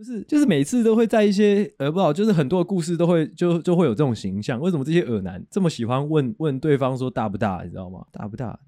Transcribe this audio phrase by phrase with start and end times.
[0.00, 4.58] 就是就是每次都会在一些呃不好，就是很多故事都会就就会有这种形象。
[4.58, 7.60] 为什么这些恶男这么喜欢问问对方说大不大？
[7.62, 8.02] 你知道吗？
[8.10, 8.58] 大不大？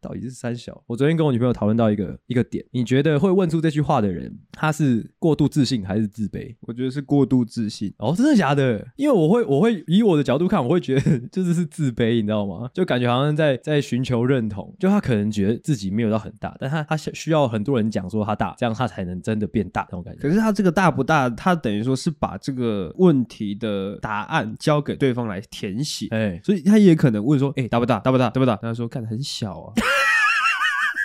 [0.00, 0.82] 到底是三小？
[0.86, 6.54] 我昨天跟我女朋友讨论到一个一个点，你觉得会问出这句话的人，他是过度自信还是自卑？
[6.60, 7.92] 我觉得是过度自信。
[7.98, 8.86] 哦，真的假的？
[8.96, 12.70] 因为我会我会以我的角度看，我会觉得 就是是自卑，你知道吗？
[12.72, 14.74] 就感觉好像在在寻求认同。
[14.78, 20.20] 就他可能觉得自己没有到很大，但他他需要很多人讲说他大，这样他才能真的变大那种感觉。
[20.20, 26.06] 可是他这个大不大，他等于说是把这个问题的答案交给对方来填写。
[26.10, 27.98] 哎，所以他也可能问说，哎，大不大？
[28.00, 28.30] 大不大？
[28.30, 28.56] 大不大？
[28.56, 29.72] 他说看得很小啊。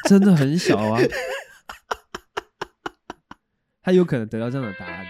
[0.05, 0.99] 真的很小啊，
[3.81, 5.05] 他有可能得到这样的答案。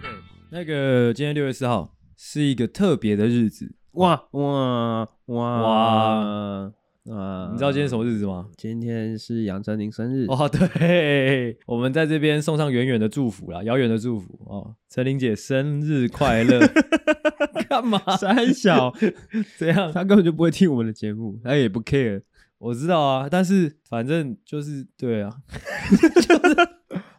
[0.00, 0.08] OK，
[0.50, 6.72] 那个今天六月四号是一个特别的日子，哇哇哇哇！
[7.10, 8.48] 啊，你知道今天什么日子吗？
[8.56, 16.60] 今天是杨丞琳生日哦，对，我们在这边送上远远的祝福啦，遥远的祝福哦，丞琳姐生日快乐！
[17.68, 17.98] 干嘛？
[18.16, 18.92] 三小
[19.58, 22.22] 这样，他根本就不会听我们的节目，他也不 care，
[22.58, 25.30] 我知道啊，但是反正就是对啊，
[25.90, 26.56] 就是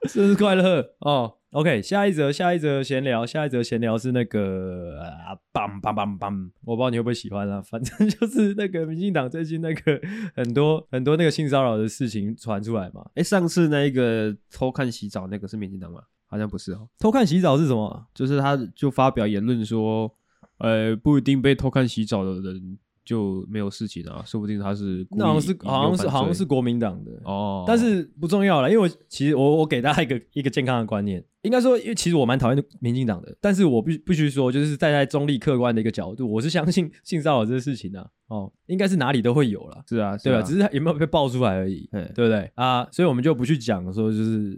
[0.07, 1.35] 生日快乐哦。
[1.53, 10.01] OK，下一则，下一则闲聊，下一则闲聊是那个啊，bang bang bang bang，我不知道你会不会喜欢啊，反正 就是那个民进党最近那个
[10.35, 13.03] 很多很多那个性骚扰的事情传出来嘛。
[13.09, 16.01] 哎、欸，上次那一个偷看洗澡那个是民进党吗？
[16.25, 16.89] 好像不是哦。
[16.97, 18.07] 偷看洗澡是什么？
[18.15, 20.11] 就是他就发表言论说，
[20.57, 22.77] 呃，不一定被偷看洗澡的人。
[23.05, 40.41] 就没有事情啊，说不定他是那好像是好像是好像是国民党的哦，但是不重要了，因为我其实我我给大家一个一个健康的观念，应该说，因为其实我蛮讨厌民进党的，但是我必必须说，就是站在中立客观的一个角度，我是相信性骚扰这个事情的哦，应该是哪里都会有了，是啊，对吧？
[40.41, 42.87] 只是有没有被爆出来而已，对不对啊？
[42.91, 44.57] 所以我们就不去讲说就是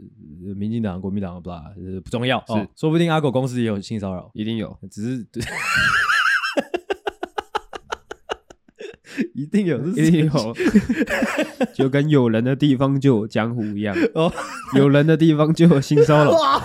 [0.56, 1.63] 民进党、国民党不啦，
[2.03, 5.28] 不重要，是说不定阿狗公司也有性骚扰，一定有，只是。
[9.34, 10.56] 一定有，一定有，
[11.74, 14.31] 就跟有人的地方就有江湖一样，哦，
[14.76, 16.62] 有人的地方就有性骚扰。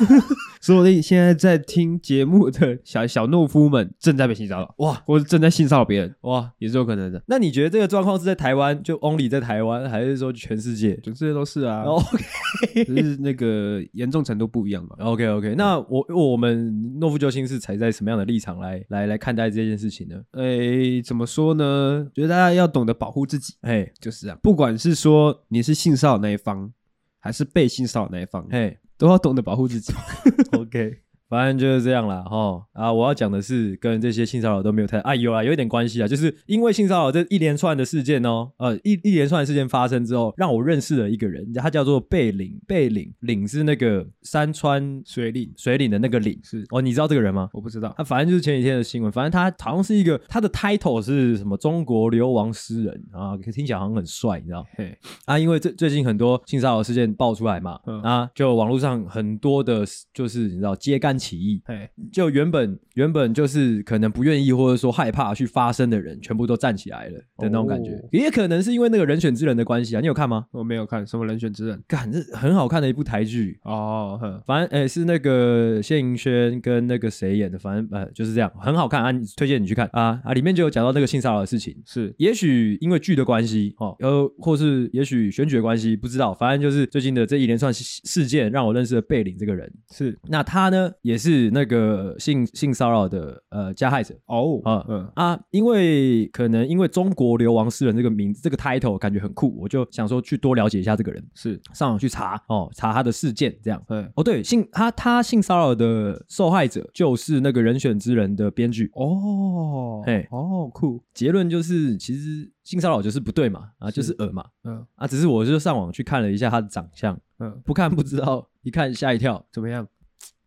[0.61, 7.23] 说不定现在在听节目的小小懦夫们正在被性骚扰，哇，或者正在性骚扰别人，哇，也是有可能的。
[7.27, 10.95] 那你觉得这个状况是在台湾就 only 在台湾，还是说全世界？
[11.03, 11.85] 全世界都是啊。
[11.85, 14.97] OK，只是那个严重程度不一样嘛。
[15.01, 16.71] OK OK，那我我们
[17.01, 20.21] 懦夫救星是踩在什么样的立场来来来看待这件事情呢？
[20.33, 22.07] 诶，怎么说呢？
[22.15, 24.39] 觉得大家要懂得保护自己，哎，就是这样。
[24.43, 26.71] 不管是说你是性骚扰那一方，
[27.19, 28.77] 还是被性骚扰那一方，哎。
[29.01, 29.95] 都要懂得保护自己，
[30.53, 30.99] OK，
[31.31, 32.23] 反正就是这样啦。
[32.23, 32.63] 哈。
[32.73, 47.49] 啊，我要讲的是跟这些性骚扰都没有太啊有啊有一点关系啊，就是因为性骚扰这一连串的事件哦，呃一一连串的事件发生之后，让我认识了一个人，他叫做贝岭，贝岭岭是那个山川水岭水岭的那个岭是哦，你知道这个人吗？
[47.53, 54.67] 我不知道，他反正就是前几天的新闻，反正他好像是一个他的 title 是什么中国流亡诗人啊，听起来好像很帅，你知道？
[54.77, 54.97] 嘿
[55.27, 59.01] 啊，因为最最近很多性骚扰事件爆出来嘛，嗯、啊，就网络上。
[59.11, 70.01] 很多的，就是你知道，揭竿起义，嘿，就原本原本就是可能不愿意或者说害怕去发声的人，全部都站起来了的那种感觉，哦、也可能是因为那个人选之人的关系啊。
[70.01, 70.47] 你有看吗？
[70.53, 71.83] 我没有看，什么人选之人？
[71.87, 74.43] 感，这很好看的一部台剧哦，呵。
[74.47, 79.87] 反正哎、欸、是那个谢盈萱跟那个谁演的，反正呃就是这样，很好看啊，推荐你去看。
[79.93, 82.15] 啊啊，里面就有讲到那个性骚扰的事情，是。
[82.17, 89.71] 也许因为剧的关系哦，呃或是也许选举的关系，不知道，反正就是最近的这一连串事件让我认识了贝岭这个人。
[89.91, 94.15] 是，那他呢也是那个性性骚扰的呃加害者。
[94.27, 95.11] 哦，啊嗯。
[95.15, 101.61] 啊，因为可能因为中国流亡诗人这个名字这个 title 感觉很酷，我就想说去多了解一下这个人，是。
[101.73, 108.91] 上网去查哦，查他的事件这样，对哦对，性他他性骚扰的受害者就是那个人选之人的编剧。
[108.95, 110.27] 哦，嘿。
[110.31, 114.85] 哦酷，结论就是其实性骚扰就是不对嘛，啊就是恶嘛，嗯。
[114.97, 117.19] 啊，只是我就上网去看了一下他的长相。
[117.39, 119.87] 嗯，不看不知道，一看吓一跳，怎么样？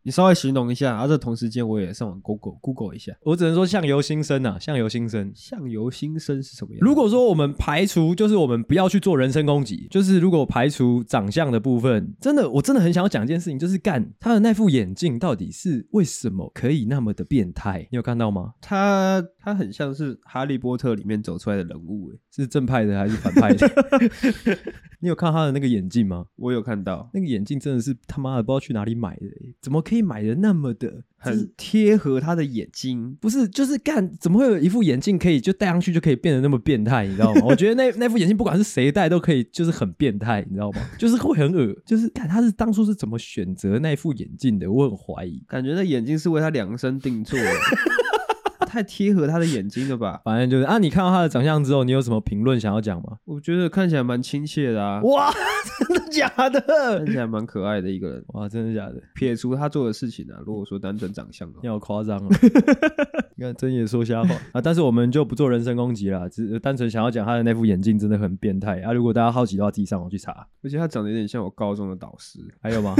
[0.03, 6.79] 你稍微形容一下，而、啊、这同时间我也上网 Google Google 一下，我只能说相由心生啊，相由心生，相由心生是什么样？
[6.81, 17.87] 如果说我们排除，就是我们不要去做人身攻击，就是如果排除长相的部分，真的，我真的很想要讲一件事情，就是干他的那副眼镜到底是为什么可以那么的变态？
[17.89, 18.53] 你有看到吗？
[18.59, 23.69] 他他很像是哈利波特里面走出来的人物，诶，是正派的还是反派的？
[24.99, 26.25] 你有看他的那个眼镜吗？
[26.37, 29.27] 我有看到，那个眼镜真的是他妈的不知道去哪里买的，
[29.61, 33.15] 怎么可可以买的那么的很贴合他的眼睛？
[33.21, 37.05] 不是，就是干，怎么会有一副眼镜可以就戴上去就可以变得那么变态？
[37.05, 37.41] 你知道吗？
[37.47, 40.81] 我觉得那那副眼镜不管是谁戴都可以，就是很变态，你知道吗？
[40.97, 47.45] 就是会很恶，就是看他是当初是怎么选择那副眼镜的，我很怀疑，感觉那眼镜是为他量身定做的。
[48.73, 50.19] 太贴合他的眼睛了吧？
[50.25, 53.17] 反正就是啊，你看到他的长相之后，你有什么评论想要讲吗？
[53.25, 54.99] 我觉得看起来蛮亲切的啊！
[55.03, 55.31] 哇，
[55.87, 56.97] 真的假的？
[56.97, 58.25] 看起来蛮可爱的一个人。
[58.29, 58.95] 哇，真的假的？
[59.13, 62.27] 撇除他做的事情啊，如果说单纯长相的话，你好夸张哦！
[63.37, 64.59] 你看，睁眼说瞎话啊！
[64.61, 68.91] 但是我们就不做人身攻击啦，只是单纯想要讲他的那副眼镜真的很变态啊！
[68.91, 70.47] 如果大家好奇的话，自己上网去查。
[70.63, 72.95] 而且他长得有点像我高中的导师，还有吗？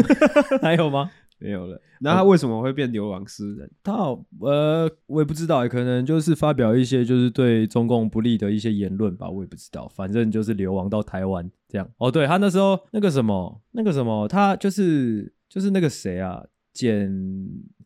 [0.62, 1.10] 还有吗？
[1.44, 1.80] 没有了。
[2.00, 3.70] 那他为什么会变流亡诗人？
[3.84, 9.88] 他好呃，我也不知道，可能就是发表一些就是对中共不利的一些言论吧，我也不知道。
[9.90, 11.90] 反正就是流亡到台湾这样。
[11.98, 17.12] 哦，对，他那时候那个什么那个什么，他就是就是那个谁啊，简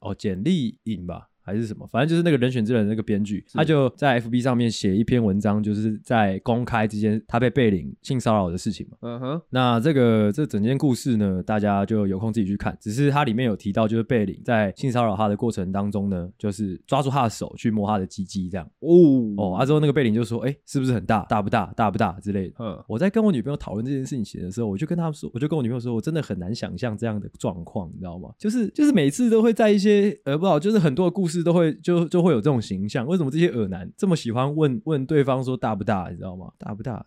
[0.01, 1.29] 哦简丽颖吧。
[1.47, 8.97] 还是什么，反正就是那个人选之人那个编剧，他就在 FB 上面写一篇文章，就是在公开之间他被贝领性骚扰的事情嘛。
[8.99, 12.77] 嗯哼，那这个这整件故事呢，大家就有空自己去看。
[12.81, 18.69] 只是它里面有提到，就是贝领在性骚扰他的过程当中呢，就是抓住他的手去摸他的鸡鸡这样。
[18.79, 18.91] 哦
[19.37, 21.23] 哦，啊之后那个贝领就说，哎、欸，是不是很大？
[21.29, 21.71] 大不大？
[21.77, 22.11] 大不大？
[22.19, 22.55] 之类的。
[22.59, 28.29] 嗯，我在跟我女朋友讨论这件事情的时候，我就跟他们说，我就跟我女朋友说，我真的很难想象这样的状况，你知道吗？
[28.37, 31.36] 就是就是每次都会在一些呃不好，就是很多的故事。
[31.43, 36.09] 都会就就会有这种形象，为什么这些耳男这么喜欢问问对方说大不大？
[36.09, 36.51] 你知道吗？
[36.57, 37.05] 大不大？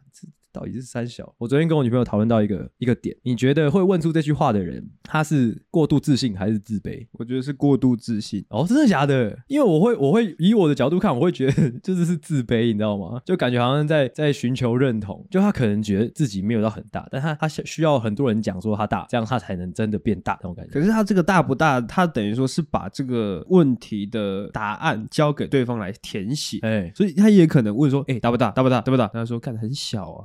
[0.52, 1.34] 到底是三小？
[1.38, 7.06] 我昨天跟我女朋友讨论到一个一个点，你觉得会问出这句话的人，他是过度自信还是自卑？
[7.12, 8.44] 我觉得是过度自信。
[8.50, 9.38] 哦，真的假的？
[9.48, 13.20] 因为我会我会以我的角度看，我会觉得 就是是自卑，你知道吗？
[13.24, 15.26] 就感觉好像在在寻求认同。
[15.30, 20.72] 就他可能觉得自己没有到很大，但他他需要很多人讲说他大，这样他才能真的变大那种感觉。
[20.72, 26.58] 可是他这个大不大，他等于说是把这个问题的答案交给对方来填写。
[26.62, 28.50] 哎、欸，所以他也可能问说，哎、欸，大不大？
[28.50, 28.80] 大不大？
[28.80, 29.08] 大不大？
[29.08, 30.24] 他说看得很小啊。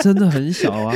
[0.00, 0.94] 真的很小啊。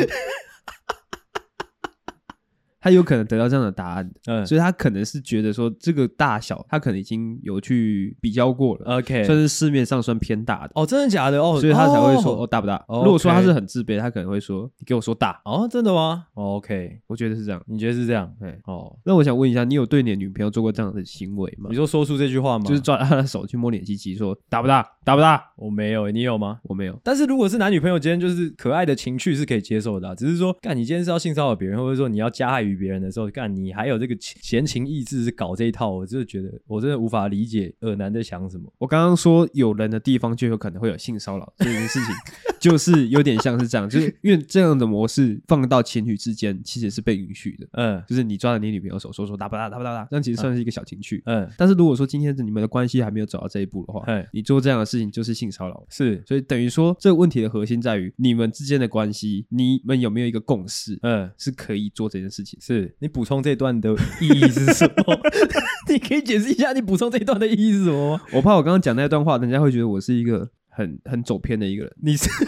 [2.83, 10.73] 他有可能得到这样的答案，嗯，所以他可能是觉得说这个大小，他可能已经有去比较过了，OK，算是市面上算偏大的。
[10.75, 11.41] 哦，真的假的？
[11.41, 12.75] 哦，所以他才会说哦，大不大？
[12.89, 15.41] 哦如果说他是很自卑，他可能会说你给我说大。
[15.45, 17.63] 哦，真的吗？OK，我觉得是这样。
[17.67, 18.29] 你觉得是这样？
[18.41, 21.69] 对，哦，那我想问一下，你有对你的女朋友做过这样的行为吗？
[21.71, 22.65] 你说说出这句话吗？
[22.65, 24.85] 就是抓她的手去摸脸鸡鸡，说大不大？
[25.05, 25.41] 大不大？
[25.57, 26.59] 我没有，你有吗？
[26.65, 26.99] 我没有。
[27.05, 33.53] 但是如果是男女朋友间，就是可爱的情趣是可以接受的，只是说干你今天是要性骚扰别人，或者说你要加害于别人的时候干。
[33.53, 38.73] 你还有这个闲情逸致是搞这一套，我就觉得我真的无法理解尔南在想什么。
[38.79, 42.15] 我刚刚说有人的地方就有可能会有性骚扰这件事情，
[42.59, 47.69] 就是有点像是这样，就是因为这样的模式放到情侣之间其实是被允许的。
[47.73, 51.23] 嗯，就是你抓着你女朋友手说说打不打打不打打，这样其实算是一个小情趣。
[51.27, 55.85] 嗯，但是如果说今天你们的关系还没有走到这一步的话，嗯，你做这样的事情就是性骚扰。
[55.91, 60.99] 是，所以等于说这个问题的核心在于你们之间的关系，你们有没有一个共识？
[61.03, 62.59] 嗯，是可以做这件事情。
[62.65, 63.43] 是你补充。
[63.43, 65.19] 这段的意义是什么？
[65.91, 68.23] 你可以解释一下，你补充这一段的意义是什么吗？
[68.35, 71.93] 我怕我刚刚讲那段话，人家会觉得我是一个很很走偏的一个人。
[72.01, 72.31] 你是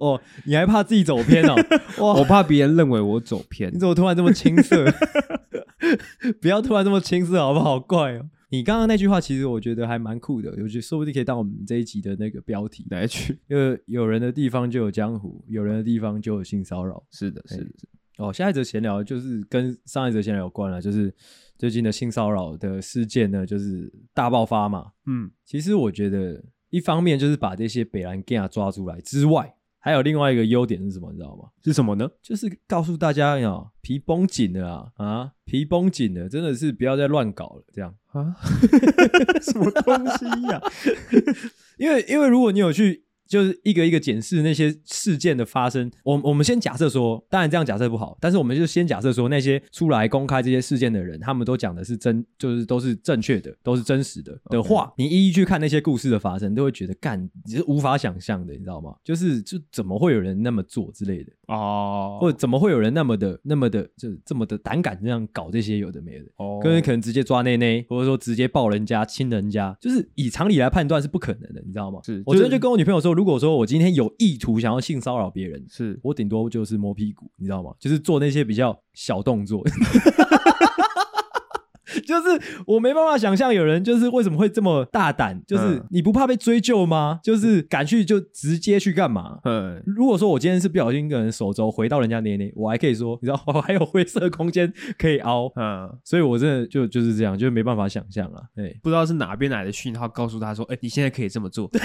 [0.00, 1.54] 哦，你还怕自己走偏哦？
[2.00, 3.70] 哇，我怕别人认为我走偏。
[3.74, 4.86] 你怎么突然这么青涩？
[6.40, 7.78] 不要突然这么青涩，好不好？
[7.78, 8.22] 怪哦。
[8.54, 13.36] 你刚刚那句话，其实我觉得还蛮酷的，我觉得说不定可以当我们这一集的那个标题来去。
[13.48, 17.02] 因 为有人的地方就有江湖，有人的地方就有性骚扰。
[17.10, 17.88] 是的，是的，是的。
[18.18, 21.12] 哦，下一则闲聊就是跟上一则闲聊有关了，就是
[21.58, 24.92] 最近的性骚扰的事件呢，就是大爆发嘛。
[25.06, 29.52] 嗯，其实我觉得一方面就是把这些北兰 gay 抓出来之外，
[29.84, 31.12] 还有另外一个优点是什么？
[31.12, 31.50] 你知道吗？
[31.62, 32.08] 是什么呢？
[32.22, 38.34] 就是告诉大家呀，皮绷紧了啊啊，皮绷紧了，真的是不要再乱搞了，这样啊？
[39.44, 40.72] 什么东西呀、啊？
[41.76, 43.03] 因为因为如果你有去。
[43.26, 58.94] 就是一个一个检视那些事件的发生，我我们先假设说，当然这样假设不好，但是我们就先假设说，那些出来公开这些事件的人，他们都讲的是真，就是都是正确的，都是真实的的话.你一一去看那些故事的发生，都会觉得干，你是无法想象的，你知道吗？
[59.02, 62.20] 就是就怎么会有人那么做之类的哦，oh.
[62.20, 72.00] 或者怎么会有人那么的那么的就这么的胆敢这样搞这些有的没的哦，跟人可能直接抓内内，或者说直接抱人家亲人家，就是以常理来判断是不可能的，你知道吗？
[72.04, 73.13] 是，我昨天就跟我女朋友说。
[73.14, 77.72] 如果说我今天有意图想要性骚扰别人，是我顶多就是摸屁股，你知道吗？
[77.78, 79.64] 就是做那些比较小动作。
[82.06, 87.20] 就是我没办法想象有人就是为什么会这么大胆，就是你不怕被追究吗？
[87.22, 89.38] 就是敢去就直接去干嘛？
[89.44, 95.50] 嗯，如果说我今天是不小心跟人手肘回到人家捏捏，我还可以说，你知道， 我还有灰色空间可以凹。
[95.56, 98.42] 嗯，所以我真的就就是这样，就没办法想象了。
[98.56, 101.70] 哎，不知道是哪边来的讯号告诉他说，哎，你现在可以这么做。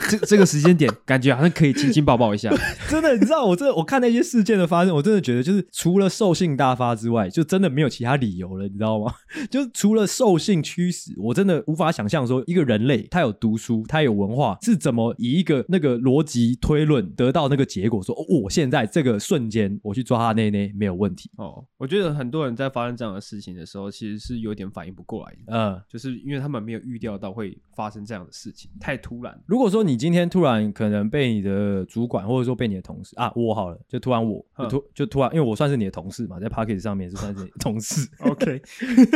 [0.10, 2.50] 这这个时间点，感觉好像可以亲亲抱抱一下。
[2.90, 9.12] 真的，你知道，我这我看那些事件的发生，我真的觉得就是除了兽性大发之外，就真的没有其他理由了，你知道吗？
[9.50, 21.30] 就除了兽性驱使，我真的无法想象说一个人类他有读书，他有文化，是怎么以一个那个逻辑推论得到那个结果说，说哦，我现在这个瞬间我去抓他内内没有问题。
[21.36, 25.38] 哦，我觉得很多人在发生这样的事情的时候，其实是有点反应不过来的。
[25.46, 29.38] 嗯，就是因为他们没有预料到会发生这样的事情，太突然。
[29.46, 38.60] 如果说你今天突然可能被你的主管或者说被你的同事啊，我好了，就突然我就突就突然，因为我算是你的同事嘛，在 Pocket 上面是算是你的同事，OK，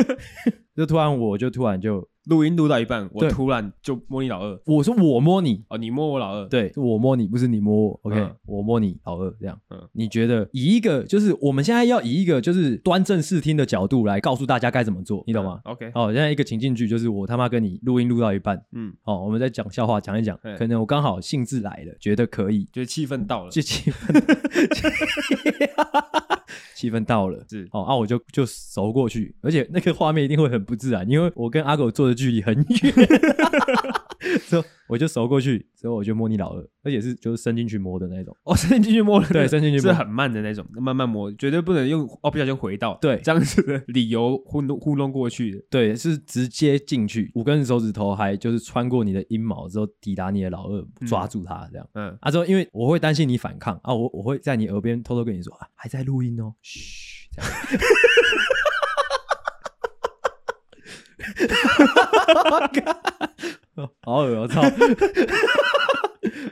[0.76, 2.08] 就突然我就突然就。
[2.28, 4.60] 录音录到一半，我突然就摸你老二。
[4.66, 6.46] 我说我摸你哦，你摸我老二。
[6.48, 8.00] 对，我摸你，不是你摸我。
[8.02, 9.58] OK，我摸你老二，这样。
[9.70, 24.22] 嗯，你觉得以一个就是我们现在要以一个就是端正视听的角度来告诉大家该怎么做，你懂吗？OK，哦，现在一个情境剧就是我他妈跟你录音录到一半，嗯，哦，我们在讲笑话讲一讲，可能我刚好兴致来了，觉得可以，觉得气氛到了，就气氛，
[26.76, 32.18] 气氛到了，是哦，啊，我就就熟过去，而且那个画面一定会很不自然，因为我跟阿狗坐的。
[32.18, 32.64] 距离很远，
[34.48, 57.48] 之后我就熟过去，之后我就摸你老二，而且是就是伸进去摸的那种，哦，伸进去摸了，对，伸进去是很慢的那种，慢慢摸，绝对不能用哦，不小心回到，对，这样子的理由糊弄糊弄过去的，对，是直接进去，五根手指头还就是穿过你的阴毛之后抵达你的老二，抓住他这样，嗯，啊之后因为我会担心你反抗啊，我我会在你耳边偷偷跟你说啊，还在录音哦，嘘，这样。
[64.02, 64.62] 好 恶我操！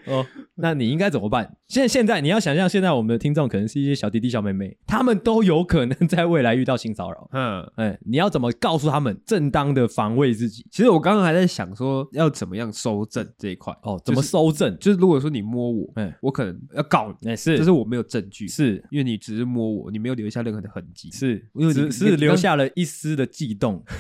[0.07, 1.57] 哦，那你应该怎么办？
[1.67, 7.29] 现在现在你要想象，现在我们的听众可能是一些小弟弟、小妹妹，他们都有可能在未来遇到性骚扰。
[7.33, 10.65] 嗯，哎，你要怎么告诉他们正当的防卫自己？
[10.71, 13.77] 其实我刚刚还在想说，要怎么样收证这一块。
[13.83, 14.77] 哦，怎么收证？
[14.79, 17.31] 就是如果说你摸我，哎，我可能要告你。
[17.31, 23.85] 哎，是，就是我没有证据，是因为你只是摸我，你没有留下任何的痕迹，是因为只是留下了一丝的悸动。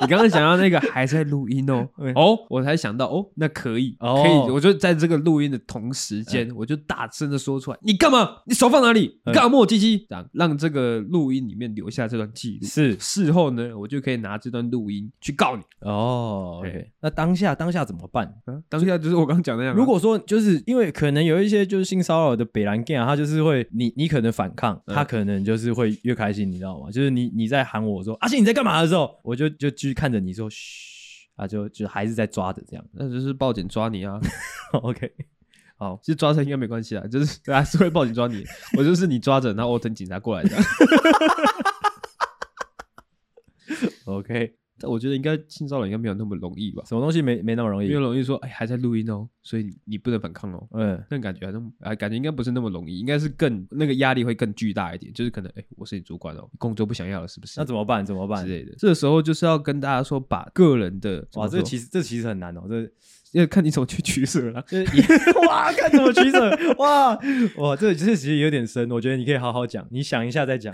[0.00, 8.38] 你刚刚讲到那个还在录音哦，哦，我才想到哦，那可以，可以，我就在这个录音的同时间，我就大声的说出来，你干嘛？
[8.46, 9.20] 你手放哪里？
[9.26, 10.06] 你干嘛摸我鸡鸡？
[10.08, 15.62] 这样让这个录音里面留下这段记录，是事后呢，我就可以拿这段录音去告你。
[15.80, 18.32] 哦，OK，那当下当下怎么办？
[18.68, 19.74] 当下就是我刚刚讲那样。
[19.74, 26.90] 如果说就是因为可能有一些就是性骚扰的北兰 gay 啊，他就是会你你可能反抗，他可能就是会越开心，你知道吗？
[26.90, 29.68] 就是你你在喊我说阿信你在干嘛的时候，我就就。
[29.88, 34.20] 去看着你说嘘，啊，就就还是在抓着这样，那就是报警抓你啊。
[34.82, 35.10] OK，
[35.76, 38.44] 好，其实抓他应该没关系啊，就是 还是会报警抓你。
[38.76, 40.56] 我就是你抓着，然后我等警察过来的。
[44.04, 44.54] OK。
[44.78, 46.82] 但我觉得应该性骚扰应该没有那么容易吧？
[46.86, 47.88] 什么东西没没那么容易？
[47.88, 50.68] 没有容易说，哎，还在录音哦，所以你不能反抗哦。
[50.72, 55.12] 嗯，那感觉还是啊，感觉应该不是那么容易，应该是更那个压力会更巨大一点。
[55.12, 57.58] 就是可能，哎，我是你主管哦，工作不想要了，是不是？
[57.58, 58.04] 那怎么办？
[58.04, 58.74] 怎么办之类的？
[58.78, 62.90] 这个时候就是要跟大家说，把个人的哇，这其实这其实很难哦，这
[63.32, 64.64] 要看你怎么去取舍了。
[65.48, 66.74] 哇，看怎么取舍？
[66.78, 67.18] 哇
[67.56, 70.72] 哇，这这其实有点深，我觉得你可以好好讲，你想一下再讲。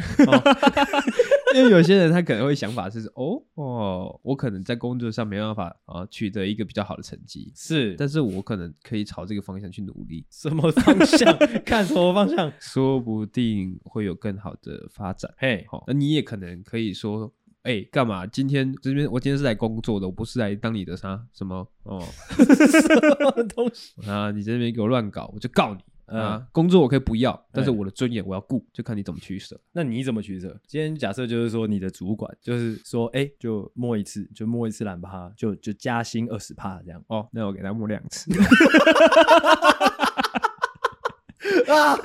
[1.54, 10.26] 因为有些人他可能会想法是哦哦，我可能在工作上没办法啊取得一个比较好的成绩，是，但是我可能可以朝这个方向去努力。
[10.30, 11.38] 什么方向？
[11.64, 12.52] 看什么方向？
[12.58, 15.32] 说不定会有更好的发展。
[15.38, 17.32] 嘿，好，那你也可能可以说，
[17.62, 18.26] 哎、欸，干嘛？
[18.26, 22.02] 今天这边我今天是来工作的，我不是来当你的啥什么哦？
[22.34, 24.32] 什么东西 啊？
[24.32, 25.80] 你这边给我乱搞，我就告你。
[26.06, 29.58] 啊，工作我可以不要，但是我的尊严我要顾，就看你怎么取舍。
[29.72, 30.58] 那你怎么取舍？
[30.66, 37.02] 今天假设就是说，你的主管就是说，哎，就摸一次，就摸一次懒趴，就就加薪二十趴这样。
[37.08, 38.30] 哦，那我给他摸两次。
[41.68, 41.96] 啊！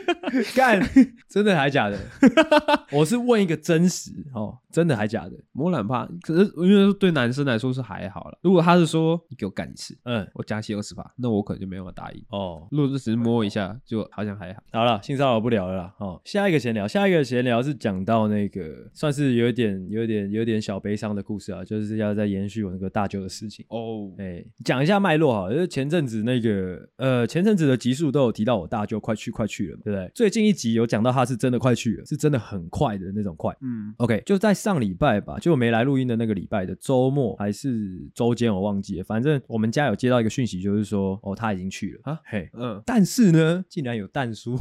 [0.54, 0.80] 干，
[1.28, 1.98] 真的还假的？
[2.92, 5.32] 我是问一个真实哦，真的还假的？
[5.52, 8.38] 摸懒趴，可是因为对男生来说是还好了。
[8.42, 12.66] 如果他是说你给我干一次，嗯，我加薪二十趴，那我可能就没办法答应哦。
[12.70, 14.62] 如果只是摸一下，就好像还好。
[14.72, 15.94] 好了，性骚扰不聊了啦。
[15.98, 24.10] 哦，下一个闲聊，下一个闲聊是讲到那个算是有点、有点、有点小悲伤的故事啊，就是要再延续我那个大舅的事情哦。
[24.18, 28.96] 哎，讲一下脉络哈，就是前阵子那个呃，前阵子的集数都有提到我大舅。
[29.06, 30.10] 快去快去了，对不对？
[30.14, 33.54] 最近一集有讲到他是真的快去了，是真的很快的那种快。
[33.60, 39.04] 嗯，OK，就在上礼拜吧，就我没来录音的那个礼拜的周末还是周间，我忘记了。
[39.04, 42.18] 反正我们家有接到一个讯息，就是说哦，他已经去了啊。
[42.24, 44.58] 嘿，嗯，但是呢，竟然有蛋叔，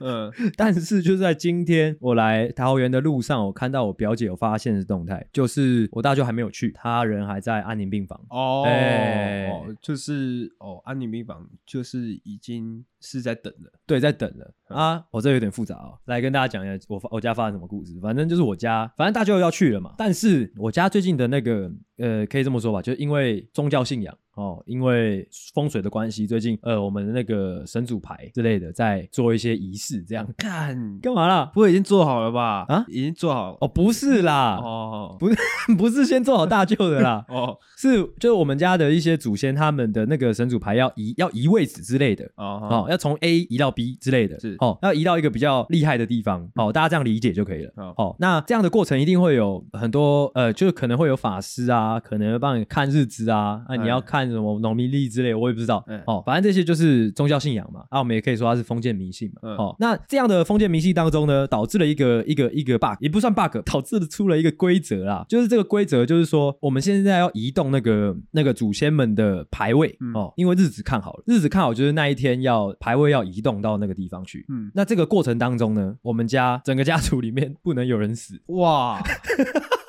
[0.00, 12.84] 嗯， 但是就在今天我来桃园的路上，我看到我表姐有发现的动态，就是我大舅还没有去，他人还在安宁病房哦，欸、哦，就是哦，安宁病房就是已经。
[13.06, 15.04] 是在等的，对，在等了、嗯、啊！
[15.12, 17.98] 我、哦、这有点复杂哦，来跟大家讲一下我我家发生什么故事。
[18.02, 19.94] 反正就是我家，反正大舅要去了嘛。
[19.96, 24.18] 但是我家最近的那个，呃，可以这么说吧，就是因为宗教信仰。
[24.36, 31.50] 哦，因为风水的关系，最近呃，我们的那个神主牌之类的在做一些仪式，这样干干嘛啦？
[31.52, 32.64] 不会已经做好了吧？
[32.68, 33.58] 啊，已经做好了。
[33.60, 35.36] 哦，不是啦，哦，不是，
[35.76, 37.24] 不是先做好大舅的啦。
[37.30, 42.24] 哦，是就是我们家的一些祖先他们的那个神主牌要移要移位置之类的。
[42.36, 44.38] 哦，哦，要从 A 移到 B 之类的。
[44.38, 46.46] 是，哦，要移到一个比较厉害的地方。
[46.56, 47.72] 哦，大家这样理解就可以了。
[47.96, 55.06] 哦，那这样的过程一定会有很多呃，就是可能会有法师啊，可能会帮你看日子啊，啊，你要看什么农民历。
[55.06, 55.84] 之类，我也不知道。
[55.86, 57.84] 嗯、哦，反正这些就是宗教信仰嘛。
[57.90, 59.40] 啊，我们也可以说它是封建迷信嘛。
[59.42, 65.24] 嗯、哦，那这样的封建迷信当中呢，导致了一个一个一个 bug，也不算 bug，导致了出了一个规则啦。
[65.28, 74.44] 就是这个规则，就是说我们现在要移动那个那个祖先们的牌位、嗯、哦，因为日子看好了，日子看好就是那一天要牌位要移动到那个地方去。
[74.48, 78.40] 嗯，那这个过程当中呢，我们家整个家族里面不能有人死。
[78.46, 79.00] 哇，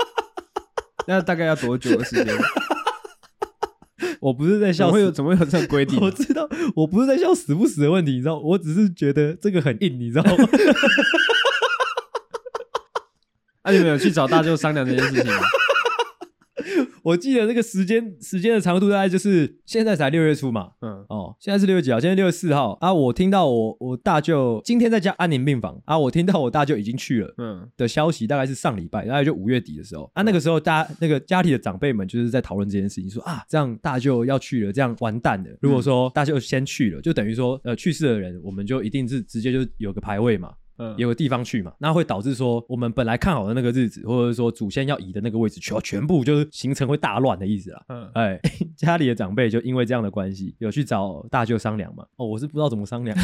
[1.07, 2.35] 那大概要多久的时间？
[4.19, 5.99] 我不是在笑，怎么会有怎么会有这种规定？
[6.03, 10.47] 我知道，我不是在笑死不死的问题，你知道，我只是觉得这个很硬，你知道吗？
[13.63, 15.41] 那、 啊、你们有去找大舅商量这件事情吗？
[17.07, 22.01] 我记得那个时间时间的长度大概就是现在才六月初嘛，嗯哦，现在是六月几号？
[22.01, 22.93] 现在六月四号啊。
[22.93, 30.21] 我听到我我大舅今天在家安宁病房啊，我听到我大舅已经去了，嗯的消息大概是上礼拜，大概就五月底的时候啊。
[30.21, 35.49] 那个时候大家那个家里的长辈们就是在讨论这件事情，说啊这样大舅要去了，这样完蛋了。
[35.61, 40.51] 如果说大舅先去了，就等于说呃去世的人，我们就一定是直接就有个牌位嘛。
[40.77, 47.83] 嗯，有个地方去嘛，那会导致说我们本来看好的那个日子，或者说祖先要移的那个位置，全全部就是行程会大乱的意思啦。
[47.89, 48.39] 嗯，哎，
[48.77, 52.05] 家里的长辈就因为这样的关系，有去找大舅商量嘛。
[52.17, 53.17] 哦，我是不知道怎么商量，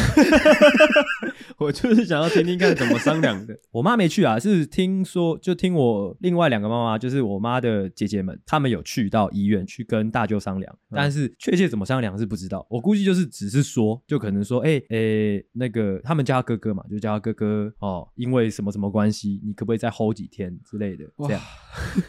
[1.60, 3.56] 我就是想要听听看怎么商量的。
[3.71, 12.65] 我妈没去啊，是听说就听我另外两个妈妈，就是我妈的姐姐们，他们有去到医院去跟大舅商量，但是确切怎么商量是不知道。
[12.67, 17.42] 我估计就是只是说，就可能说，哎哎，那个他们叫他哥哥嘛，就叫他哥哥。
[17.79, 21.06] 哦，因为什么什么关系，你可不可以再 hold 几天之类的？
[21.27, 21.41] 这样，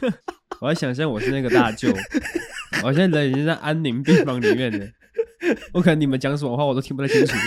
[0.60, 1.92] 我还想象我是那个大舅，
[2.82, 4.86] 我现在人已经在安宁病房里面了，
[5.72, 7.36] 我可能你们讲什么话我都听不太清楚。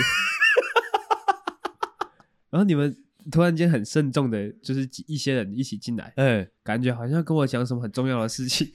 [2.49, 2.95] 然后你们
[3.29, 8.71] 突然间很慎重的，就是一些人一起进来，哎，感觉好像跟我讲什么很重要的事情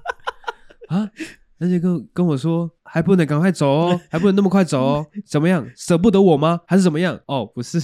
[0.88, 1.10] 啊。
[1.58, 5.64] 而且跟跟我说，还不能赶快走哦， 还不能那么快走哦，怎么样？
[5.76, 6.60] 舍不得我吗？
[6.66, 7.18] 还是怎么样？
[7.26, 7.78] 哦，不是，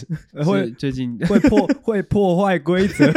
[0.44, 3.10] 会最近 会破会破坏规则。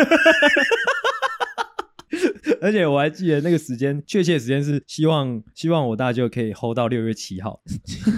[2.62, 7.62] 而且我还记得那个时间，确切时间是希望希望我大舅可以 hold 到六月七号。
[7.86, 8.16] 今天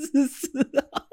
[0.00, 1.06] 是四号。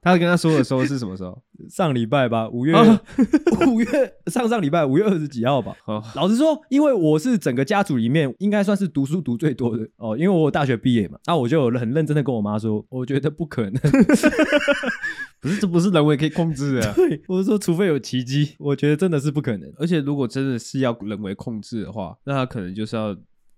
[0.00, 1.42] 他跟他说的时候是什么时候？
[1.68, 2.74] 上礼拜吧，五月
[3.68, 3.86] 五月
[4.26, 5.76] 上上礼拜五月二十几号吧。
[5.86, 13.72] 哦，老实说，因为我是整个家族里面应该算是读书读最多的哦，因为我有大学毕业嘛，那我就很认真的跟我妈说，我觉得不可能，
[15.40, 16.92] 不是这不是人为可以控制的。
[16.94, 19.72] 对，我是说除非有奇迹，我觉得真的是不可能。
[19.78, 23.16] 而且如果真的是要人为控制的话，那他可能就是要。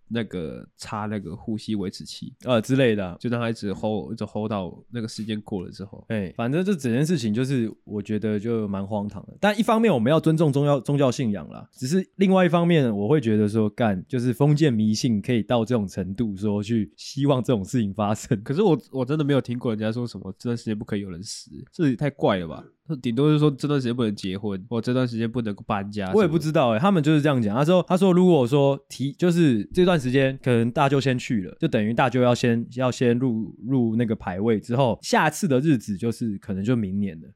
[0.09, 9.37] 那个插那个呼吸维持器呃之类的，就让他一直 hold 一直 hold 到那个时间过了之后，哎、欸，反正这整件事情就是我觉得就蛮荒唐的。
[9.41, 18.41] 但一方面我们要尊重宗教宗教信仰啦，只是另外一方面我会觉得说干就是封建迷信可以到这种程度，说去希望这种事情发生。
[18.43, 22.65] 可是我我真的没有听过人家说什么这段时间不可以有人死，这也太怪了吧。
[22.97, 26.11] 顶多是说这段时间不能结婚，或这段时间不能搬家。
[26.15, 27.55] 我也不知道哎、欸，他们就是这样讲。
[27.55, 37.29] 他说：“他说如果说提就是这段时间可能大舅先去了，就等于大舅要先要先入入那个排位之后，下次的日子就是可能就明年了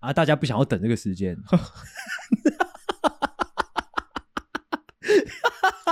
[0.00, 0.12] 啊！
[0.12, 1.36] 大家不想要等这个时间。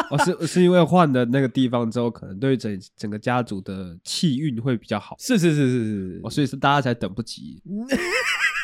[0.09, 5.17] 哦，是是因为换了那个地方之后，可能对整整个家族的气运会比较好。
[5.19, 7.61] 是是是是是，哦，所以是大家才等不及。”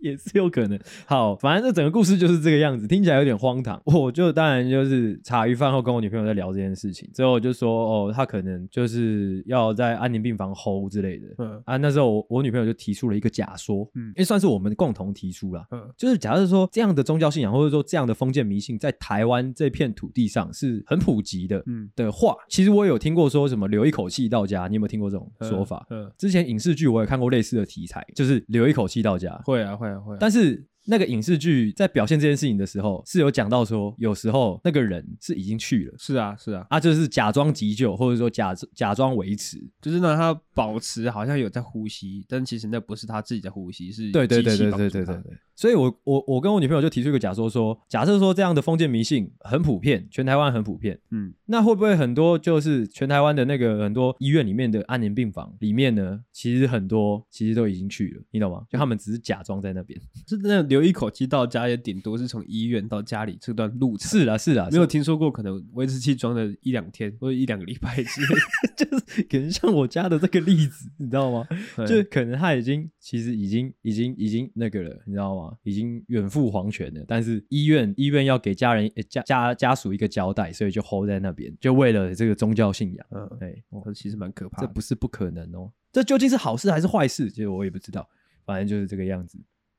[0.00, 0.78] 也是有可能。
[1.06, 3.80] 好，反正这整个故事就是这个样子，听起来有点荒唐。
[3.86, 11.26] 我就当然就是茶余饭后跟我女朋友在聊这件事情，之后就说哦，他可能就是要在安宁病房 hold 之类的。
[11.38, 25.86] 嗯啊，那时候我我女朋友就提出了一个假说，嗯，因为算是我们共同提出了，嗯，就是假设说这样的宗教信仰或者说这样的封建迷信在台湾这片土地上是很普及的，嗯的话，其实我有听过说什么留一口气到家，你有没有听过这种说法？
[25.90, 29.30] 嗯，之前影视剧我也看过类似的题材，就是留一口气到家。
[29.44, 35.94] 会啊，会啊，但是那个影视剧在表现这件事情的时候，是有讲到说，有时候那个人是已经去了。
[35.98, 45.38] 是啊，是啊，啊，就是假装急救，或者说假假装维持，就是让他保持好像有在呼吸，但其实那不是他自己在呼吸，是对对对对对对对对。
[45.60, 58.62] 所以我，我我我跟我女朋友就提出一个假说说，说假设说这样的封建迷信很普遍，全台湾很普遍，嗯，那会不会很多就是全台湾的那个很多医院里面的安宁病房里面呢，其实很多其实都已经去了，你懂吗？
[58.70, 68.28] 就他们只是假装在那边，是那留一口气到家也顶多是从医院到家里这段路程，是啊是啊，没有听说过可能维持器装了一两天或者一两个礼拜之类，
[68.74, 71.46] 就是可能像我家的这个例子，你知道吗？
[71.86, 75.49] 就可能他已经其实已经已经已经那个了，你知道吗？
[75.62, 83.06] 已经远赴黄泉了，但是医院医院要给家人家家家属一个交代，所以就 hold 在那边，就为了这个宗教信仰。
[83.10, 85.72] 嗯，哎，哦，其实蛮可怕的，这不是不可能哦。
[85.92, 87.30] 这究竟是好事还是坏事？
[87.30, 88.08] 其实我也不知道，
[88.44, 89.38] 反正就是这个样子，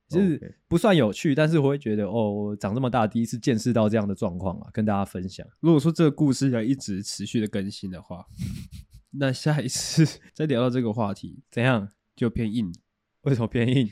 [0.10, 5.48] 就是不算有趣，但是我会觉得哦，我长这么大第一次见识到这样的状况啊，跟大家分享。
[5.60, 8.26] 如果说这个故事要一直持续的更新的话，
[9.12, 12.74] 那下一次 再聊到这个话题，怎样就偏硬？
[13.22, 13.90] 为什么偏硬？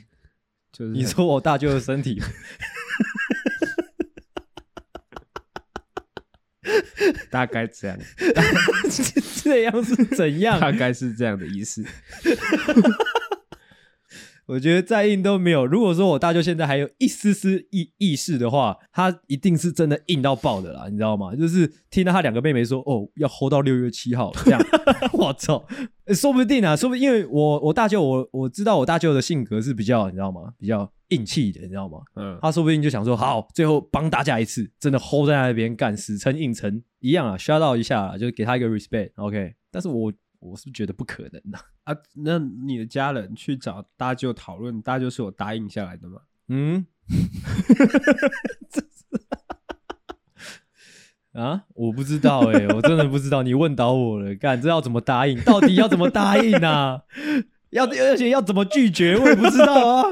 [0.72, 2.20] 就是你说我大舅的身体，
[7.30, 7.98] 大概这样，
[9.42, 10.58] 这样是怎样？
[10.60, 11.84] 大概是这样的意思。
[14.50, 15.64] 我觉得再硬都没有。
[15.64, 21.36] 如果说我大舅现在还有一丝丝意意识的话，他一定是真的硬到爆的啦，你知道吗？
[21.36, 24.60] 就是听到他两个妹妹说，哦，要 hold 到六月七号这样，
[25.14, 25.64] 我操，
[26.08, 30.52] 说不定啊，说不定，因为我我大舅我我知道我大舅的性格是比较，你知道吗？
[30.58, 31.98] 比较硬气的，你知道吗？
[32.16, 39.54] 嗯，他说不定就想说，好，最后帮大家一次，真的 hold 在那边干，死撑硬撑一样啊，shout out 一下啦，就给他一个 respect，OK。
[39.70, 40.12] 但是我。
[40.40, 41.94] 我是觉得不可能的啊！
[42.14, 46.20] 那你的家人去找大舅讨论，大舅是有答应下来的吗？
[46.48, 46.84] 嗯，
[51.32, 53.42] 啊，我不知道哎、欸，我真的不知道。
[53.42, 55.40] 你问倒我了，干这要怎么答应？
[55.42, 57.02] 到底要怎么答应啊？
[57.70, 59.16] 要而且要怎么拒绝？
[59.16, 60.04] 我也不知道啊。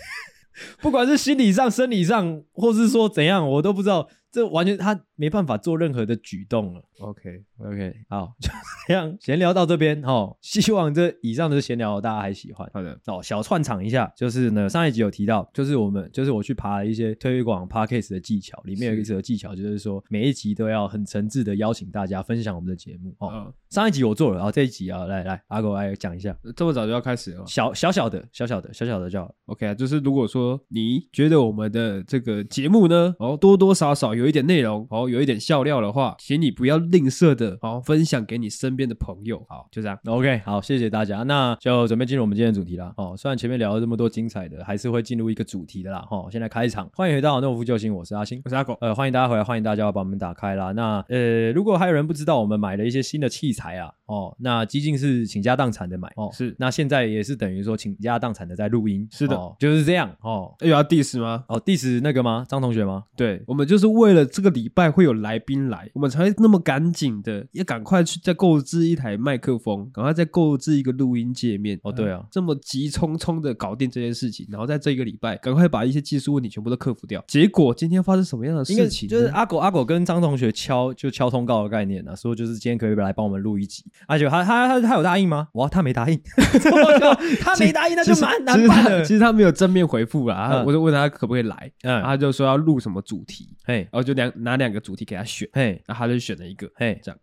[0.80, 4.08] 不管是心理上、生理上，或是说怎样，我都不知道。
[4.32, 6.82] 这完全他没办法做任何的举动了。
[6.98, 8.48] OK OK，好， 就
[8.88, 10.34] 这样闲聊到这边哦。
[10.40, 12.66] 希望这以上的闲聊大家还喜欢。
[12.72, 23.30] 好的哦，小串场一下，就是呢，上一集有提到，就是我们就是我去爬了一些推广 Podcast 的技巧，里面有一则技巧，就是说每一集都要很诚挚的邀请大家分享我们的节目哦。
[23.30, 26.34] 嗯、上一集我做了，然后这一集啊，来来阿狗来讲一下。
[26.56, 27.44] 这么早就要开始了？
[27.46, 39.44] 小小小的小小的小小的叫 OK 啊，就是如果说你觉得我们的这个节目呢，哦多多少少有一点内容，哦有一点笑料的话，请你不要吝啬的，哦分享给你身边的朋友。
[39.48, 39.98] 好，就这样。
[40.06, 41.22] OK，好，谢谢大家。
[41.24, 42.92] 那就准备进入我们今天的主题啦。
[42.96, 46.06] 哦，虽然前面聊了这么多精彩的，还是会进入一个主题的啦。
[46.10, 48.76] 哦，现在开场，欢迎回到诺夫救星，我是阿星，我是阿狗。
[48.80, 50.72] 呃，欢迎大家回来，欢迎大家把门打开啦。
[50.72, 53.90] 那呃，如果还有人不知道，我们买了一些新的器材啊。
[54.06, 56.10] 哦，那基进是倾家荡产的买。
[56.16, 56.54] 哦，是。
[56.58, 59.06] 那现在也是等于说倾家荡产的在录音。
[59.10, 60.10] 是的，哦，就是这样。
[60.20, 61.44] 哦，有要 diss 吗？
[61.48, 62.44] 哦，diss 那个吗？
[62.48, 63.04] 张同学吗？
[63.16, 71.78] 对，我们就是为了这个礼拜会有来宾来，我们才会那么赶紧的，要赶快去再购置一台麦克风，赶快再购置一个录音界面。
[71.82, 77.22] 哦，对啊，这么急匆匆的搞定这件事情，然后在这一个礼拜赶快把一些技术问题全部都克服掉。
[77.26, 79.08] 结果今天发生什么样的事情？
[79.08, 85.48] 就是阿狗阿狗跟张同学敲就敲通告的概念啊，说就是今天可以来帮我们录一集，而且他他他他有答应吗？
[85.54, 86.20] 哇，他没答应，
[87.40, 89.02] 他没答应那就蛮难办的。
[89.04, 97.20] 其实他没有正面回复啦，我就问他可不可以来，嗯，他就说要录什么主题，嘿，然后就两拿两个主题给他选，嘿，那他就选了一个，嘿，这样。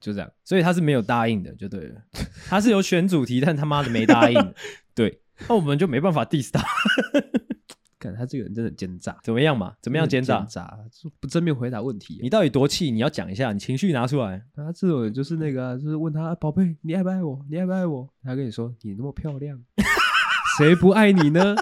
[0.00, 2.02] 就这样，所以他是没有答应的，就对了。
[2.48, 4.54] 他是有选主题，但他妈的没答应。
[4.96, 6.64] 对，那我们就没办法 diss 他。
[8.00, 9.74] 看他这个人真的奸诈，怎么样嘛？
[9.82, 10.38] 怎么样奸诈？
[10.38, 10.78] 奸诈，
[11.20, 12.18] 不正面回答问题。
[12.22, 12.90] 你到底多气？
[12.90, 14.42] 你要讲一下，你情绪拿出来。
[14.56, 17.44] 他这种人就是那个、啊，就是问他宝贝，你爱不爱我？
[17.50, 18.08] 你爱不爱我？
[18.24, 19.62] 他跟你说你那么漂亮，
[20.56, 21.54] 谁不爱你呢？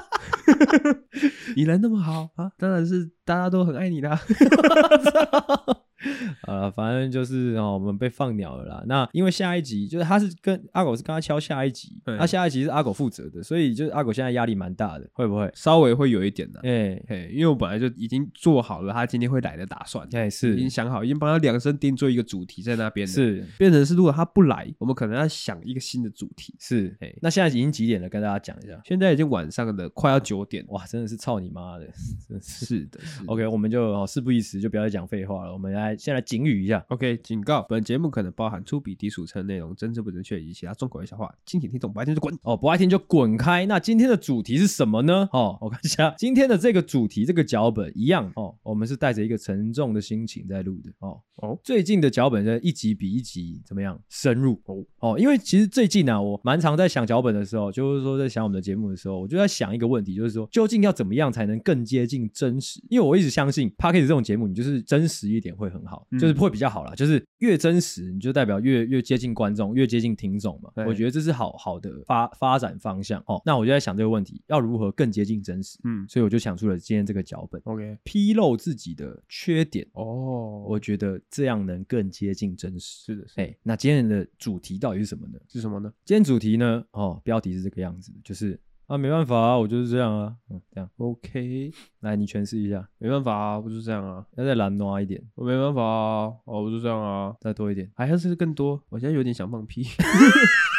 [1.57, 4.19] 你人那么好啊，当然是大家都很爱你的。
[6.47, 8.85] 呃，反正就是哦，我们被放鸟了啦。
[8.87, 16.61] 那因为下一集就是他是跟阿狗是跟他敲下一集，那下一集是阿狗负责的，所以就是阿狗现在压力蛮大的，会不会稍微会有一点的？
[16.61, 27.13] 哎嘿，因为我本来就已经做好了他今天会来的打算，哎是已经想好，已经帮他量身定做一个主题在那边，是变成是如果他不来，我们可能要想一个新的主题，是哎。
[27.21, 28.09] 那现在已经几点了？
[28.09, 31.87] 跟大家讲一下，现在已经晚上的快要九点，哇，真的是操你妈的，
[32.29, 43.67] 真是的，OK，我们就哦事不宜迟，就不要再讲废话了，我们来先来警语一下，OK，警告，本节目可能包含粗鄙、低俗、称内容、真实不正确以及其他重口味笑话，敬请听众不爱听就滚哦，不爱听就滚开。
[43.67, 45.29] 那今天的主题是什么呢？
[45.33, 62.83] 哦，我看一下今天的这个主题，这个脚本一样哦，我们是带着一个沉重的心情在录的哦哦，最近的脚本呢一集比一集怎么样深入哦哦，因为其实最近呢、啊，我蛮常在想脚本的时候，就是说在想我们的节目的时候，我就在想一个问题，就是说究竟要怎么样才能更接近真实？
[62.89, 70.71] 因为我一直相信 Podcast 这种节目，你就是真实一点会很好，就是会比较好啦，就是越真实，你就代表越越接近观众，越接近听众嘛。
[70.87, 73.41] 我觉得这是好好的发发展方向哦。
[73.45, 75.79] 那我就在想这个问题，要如何更接近真实？
[75.85, 77.61] 嗯，所以我就想出了今天这个脚本。
[77.65, 83.05] OK，披露自己的缺点哦，我觉得这样能更接近真实。
[83.05, 85.39] 是的，哎，那今天的主题到底是什么呢？
[85.49, 85.93] 是什么呢？
[86.05, 86.85] 今天主题呢？
[86.93, 90.89] 哦，标题是这个样子，就是啊，没办法啊，我就是这样啊，嗯，这样。
[90.97, 91.71] OK，
[92.01, 99.85] 来你诠释一下，没办法啊，我就是这样啊，要再懒惰一点，我没办法啊，哦，我就这样啊，再多一点，还要是更多，我现在有点想放屁。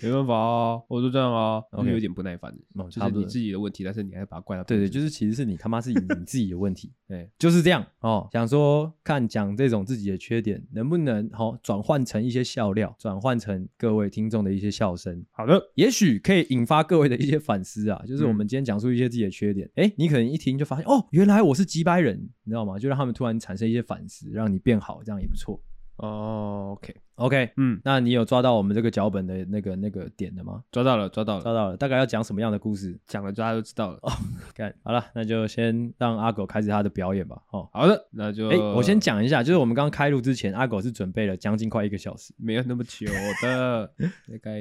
[0.00, 2.54] 没办法啊，我就这样啊，然后有点不耐烦，
[2.90, 8.28] 就是你自己的问题，但是你还把它怪到对对，就是其实是你他妈是你你自己的问题， 对，就是这样哦。
[8.32, 15.24] 想说看讲这种自己的缺点能不能好转换成一些笑料，转换成各位听众的一些笑声。
[15.30, 18.02] 好的，也许可以引发各位的一些反思啊。
[18.06, 22.78] 就是我们今天讲述一些自己的缺点，哎，你可能一听就发现哦，原来我是几百人，你知道吗？
[22.78, 25.60] 就让他们突然产生一些反思，让你变好，这样也不错。
[25.96, 26.94] 哦，OK。
[27.18, 30.62] OK，嗯，那你有抓到我们这个脚本的那个那个点的吗？
[30.70, 31.76] 抓到了，抓到了，抓到了。
[31.76, 32.98] 大概要讲什么样的故事？
[33.06, 33.98] 讲了大家就知道了。
[34.02, 34.12] 哦，
[34.54, 37.36] 看好了，那就先让阿狗开始他的表演吧。
[37.50, 43.06] 哦， 好的，那就，哎，我先讲一下，就是我们刚刚开录之前，阿狗是准备了将近快一个小时，没有那么久
[43.42, 44.60] 的， 大概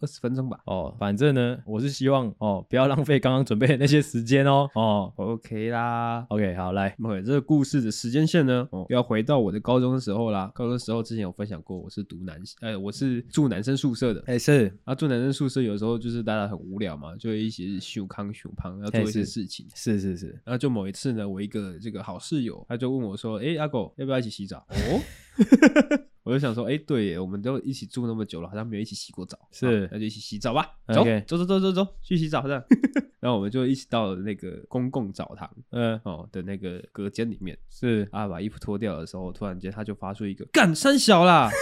[0.00, 0.58] 二十分钟吧。
[0.64, 4.68] 哦，反正呢，我是希望哦，不要浪费刚刚准备的那些时间哦。
[4.74, 10.50] 哦，OK 啦，OK，好，来，OK，这个故事的时间线呢，哦，要回到我的高中的时候啦。
[10.54, 24.64] 高中的时候之前有分享过，我是读男，呃，我是住男生宿舍的，哎是，啊住男生宿舍有时候就是大家很无聊嘛，就会一起秀康秀胖要做一些事情，是是是，然后就某一次呢，我一个这个好室友，他就问我说，哎阿狗要不要一起洗澡？
[24.70, 25.00] 哦，
[26.22, 32.62] 我就想说，哎对耶，我们都一起住那么久了，好像没有一起洗过澡，是，那就一起洗澡吧，走走走走走走去洗澡这样，
[33.20, 36.00] 然后我们就一起到了那个公共澡堂，嗯。
[36.04, 38.06] 哦的那个隔间里面，是。
[38.12, 41.50] 啊把衣服脱掉的时候，突然间他就发出一个干三小啦。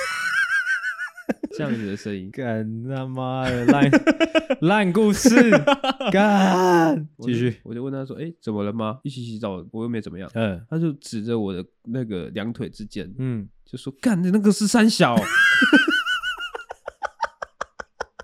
[1.57, 3.91] 这样子的声音，干他妈的烂
[4.61, 5.51] 烂故事，
[6.13, 8.99] 干继续，我就问他说：“哎、欸，怎么了吗？
[9.03, 15.17] 一起洗澡，我又没怎么样。”嗯，他就指着我的那个两腿之间，嗯，就说：“干的那个是三小，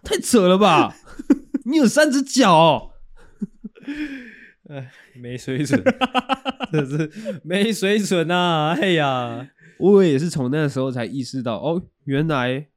[0.03, 0.95] 太扯了吧？
[1.65, 2.91] 你有三只脚、哦？
[4.69, 5.83] 哎，没水准，
[6.73, 7.11] 这是
[7.43, 8.77] 没水准啊！
[8.81, 12.69] 哎呀，我也是从那个时候才意识到，哦，原来。”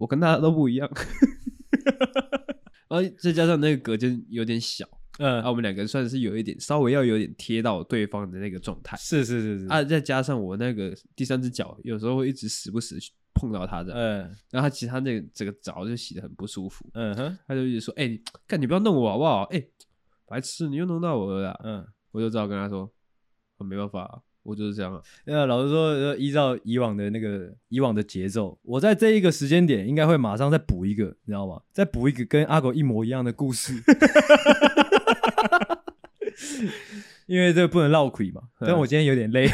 [0.00, 0.90] 我跟大家都不一样，
[2.88, 12.96] 然后再加上那个隔间有点小，嗯，啊，我们两个算是有一点稍微要有点贴到对方的那个状态，是是是是，啊，再加上我那个第三只脚有时候会一直时不时
[13.34, 14.18] 碰到他的，嗯，
[14.50, 19.42] 然后他其实他那个整个澡就洗得很不舒服，嗯哼，他就一直说，哎、欸，干你不要弄我好不好？
[19.52, 19.70] 哎、欸，
[20.26, 22.90] 白痴，你又弄到我了啦，嗯，我就只好跟他说，
[23.58, 24.22] 我没办法。
[24.42, 25.02] 我就是这样啊。
[25.24, 31.60] 那老实说，依照以往的那个以往的节奏，我在这一个时间点应该会马上再补一个，你知道吗？
[31.72, 33.74] 再补一个跟阿狗一模一样的故事。
[37.26, 38.42] 因为这个不能绕亏嘛。
[38.58, 39.48] 但我今天有点累，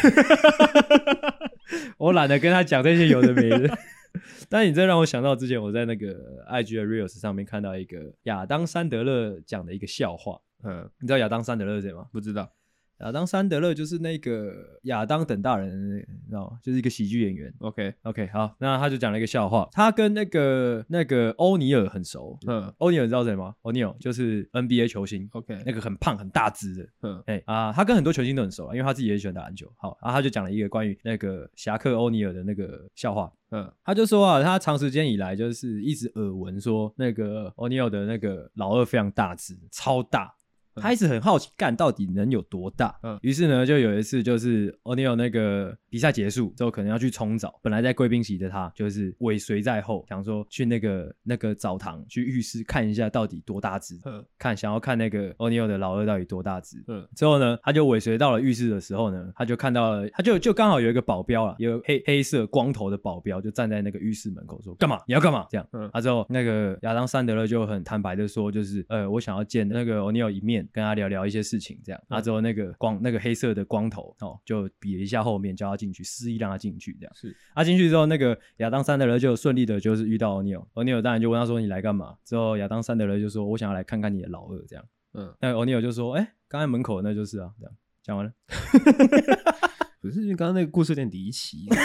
[1.98, 3.78] 我懒得跟他讲这些有的没的。
[4.48, 6.14] 但你这让我想到之前我在那个
[6.48, 10.40] IG 的 Reels 上面看到一个亚当·山德勒讲的一个笑话。
[10.62, 12.06] 嗯，你知道亚当·山德勒是谁吗？
[12.12, 12.50] 不知道。
[13.00, 16.58] 亚当·山德勒就是那个亚当等大人，你知道吗？
[16.62, 17.52] 就是一个喜剧演员。
[17.58, 19.68] OK OK，好，那他就讲了一个笑话。
[19.72, 22.38] 他跟那个那个欧尼尔很熟。
[22.46, 23.54] 嗯，欧尼尔你知道谁吗？
[23.62, 25.28] 欧尼尔就是 NBA 球星。
[25.32, 26.88] OK，那个很胖很大只的。
[27.02, 29.70] 嗯，哎啊，他跟很多球星都很熟啊，因为他自己也喜欢打篮球。
[29.76, 33.30] 好，然后他就讲了一个关于那个侠客欧尼尔的那个笑话。
[33.50, 40.34] 嗯，他就说啊，他长时间以来就是一直耳闻说那个欧尼尔的那个老二非常大只，超大。
[40.80, 42.94] 他一直很好奇，干到底能有多大？
[43.02, 65.00] 嗯，于是呢，就有一次，就是奥尼尔那个比赛结束之后，可能要去冲澡，本来在贵宾席的他，就是尾随在后，想说去那个那个澡堂去浴室看一下到底多大只，嗯，看想要看那个奥尼尔的老二到底多大只，嗯，之后呢，他就尾随到了浴室的时候呢，他就看到了，他就就刚好有一个保镖啊，有黑黑色光头的保镖就站在那个浴室门口说，干嘛？
[65.06, 65.46] 你要干嘛？
[65.50, 70.65] 这样，嗯，他之后那个亚当山德勒就很坦白的说，就是呃，我想要见那个奥尼尔一面。
[70.72, 77.36] 跟他聊聊一些事情，这样，啊之后那个光那个黑色的光头哦，就比了一下后面，叫他进去，示意让他进去，这样是。
[77.54, 88.32] 他进去之后，那个亚当山德勒就顺利的，就是遇到欧尼尔，欧尼尔当然就问他说：“你来干嘛？”之后亚当山德勒就说：“我想要来看看你的老二。”这样，嗯，那欧尼尔就说：“哎、欸，刚才门口那就是啊。”这样讲完了，
[90.00, 91.66] 可是因为刚刚那个故事有点离奇，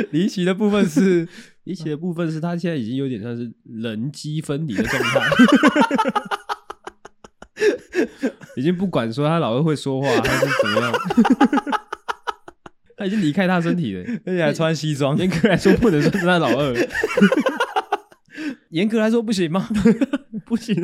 [0.12, 1.28] 离奇的部分是。
[1.70, 5.20] 离奇的部分是他现在已经有点像是人机分离的状态，
[8.56, 10.92] 已经不管说他老二会说话还是怎么样，
[12.98, 15.16] 他已经离开他身体了，而且还穿西装。
[15.16, 16.74] 严格来说不能说是他老二，
[18.70, 19.68] 严格来说不行吗？
[20.44, 20.74] 不行，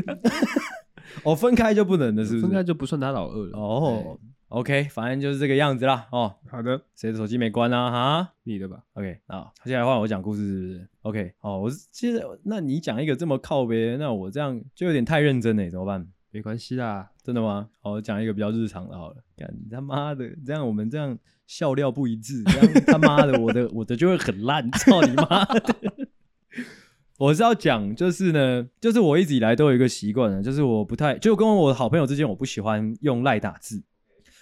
[1.24, 2.42] 哦，分开就不能了，是不是？
[2.42, 3.58] 分开就不算他老二了。
[3.58, 4.20] 哦。
[4.48, 6.06] OK，反正就是这个样子啦。
[6.12, 7.90] 哦，好的，谁的手机没关啊？
[7.90, 8.80] 哈，你的吧。
[8.94, 16.06] OK，好，接下来换我讲故事，是不是？OK，哦，我是其实，那你讲一个这么靠呗，那我这样就有点太认真了，怎么办？
[16.30, 17.68] 没关系啦，真的吗？
[17.80, 19.16] 好，我讲一个比较日常的，好了。
[19.36, 25.74] 干你他妈的，这样我们这样笑料不一致，这样他妈的，我的我的就会很烂，操你妈的！
[27.18, 33.82] 我是要讲，就是呢，就是我一直以来都有一个习惯呢，就是我不太，就跟我好朋友之间，我不喜欢用赖打字。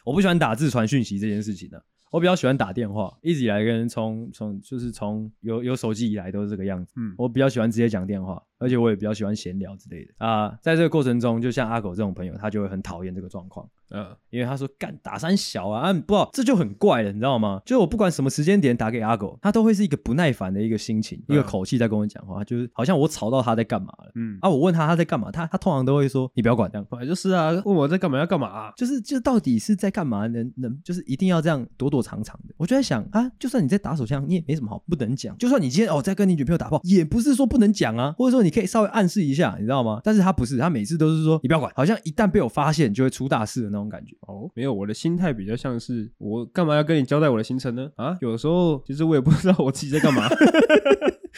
[0.04, 3.16] 我不喜欢打字传讯息这件事情的，我比较喜欢打电话。
[3.22, 6.92] 一直以来跟人从从就是从有有手机以来都是这个样子。
[6.96, 8.42] 嗯，我比较喜欢直接讲电话。
[8.64, 17.60] 而且我也比较喜欢闲聊之类的啊、呃，在这个过程中，就像阿狗这种朋友，他就会很讨厌这个状况，嗯，因为他说干打三小啊，啊不这就很怪了，你知道吗？
[17.64, 30.26] 就我不管什么时间点打给阿狗，他都会是一个不耐烦的一个心情，嗯、一个口气在跟我讲话，就是好像我吵到他在干嘛了，嗯，啊，我问他他在干嘛，他他通常都会说你不要管这样，本来就是啊，问我在干嘛要干嘛啊，就是就到底是在干嘛？
[30.26, 32.54] 能能就是一定要这样躲躲藏藏的？
[32.56, 39.56] 我就在想啊，就算你在打手枪，你也没什么好不能讲，就算你今天哦在跟你女朋友打炮，也不是说不能讲啊，或者说你可以稍微暗示一下。
[39.58, 40.00] 你知道吗？
[40.04, 44.14] 但是他不是，他每次都是说你不要管，好像一旦被我发现就会出大事的那种感觉。
[44.20, 47.90] 哦，没有，我的心态比较像是我干嘛要跟你交代我的行程呢？
[47.96, 50.28] 啊，有的时候其实我也不知道我自己在干嘛。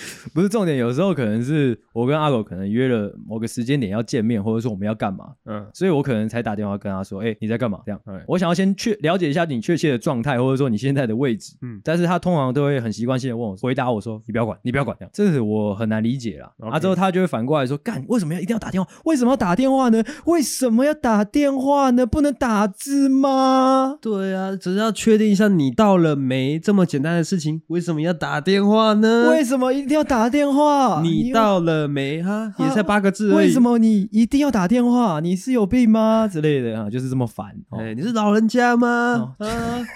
[0.34, 7.80] 不是重点，有时候可能是我跟阿狗可能约了某个时间点要见面，或者说我们要干嘛，嗯，所以我可能才打电话跟他说，哎、欸，你在干嘛？
[7.84, 16.52] 这样，嗯、我想要先确了解一下你确切的状态，或者说你现在的位置，嗯，但是他通常都会很习惯性的问我，回答我说，你不要管，你不要管，这样，这是我很难理解啦。
[16.58, 16.70] Okay.
[16.70, 18.90] 啊，之后他就会反过来说，干，为什么要一定要打电话？
[19.04, 20.02] 为什么要打电话呢？
[20.26, 22.06] 为什么要打电话呢？
[22.06, 23.98] 不能打字吗？
[24.00, 29.30] 对啊，只是要确定一下你到了没，这么简单的事情，为什么要打电话呢？
[29.30, 31.00] 为什么一定要打电话？
[31.02, 32.52] 你到了没哈？
[32.58, 35.20] 也才八个字，为什么你一定要打电话？
[35.20, 36.28] 你是有病吗？
[36.30, 37.56] 之类的啊，就是这么烦。
[37.70, 39.36] 哎，你是老人家吗？
[39.38, 39.46] 啊，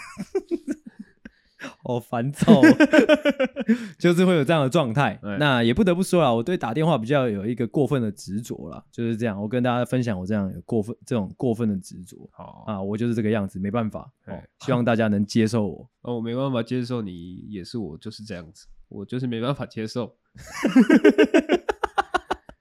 [1.84, 2.62] 好烦躁，
[3.98, 5.18] 就是会有这样的状态。
[5.38, 9.40] 那也不得不说啊，我对打电话比较有一个过分的执着啦，就是这样。
[9.40, 12.16] 我跟大家分享我这样有过分这种过分的执着。
[12.32, 14.10] 好啊，我就是这个样子，没办法。
[14.60, 15.90] 希望大家能接受我。
[16.02, 18.66] 哦，我没办法接受你，也是我就是这样子。
[18.90, 20.14] 我就是没办法接受，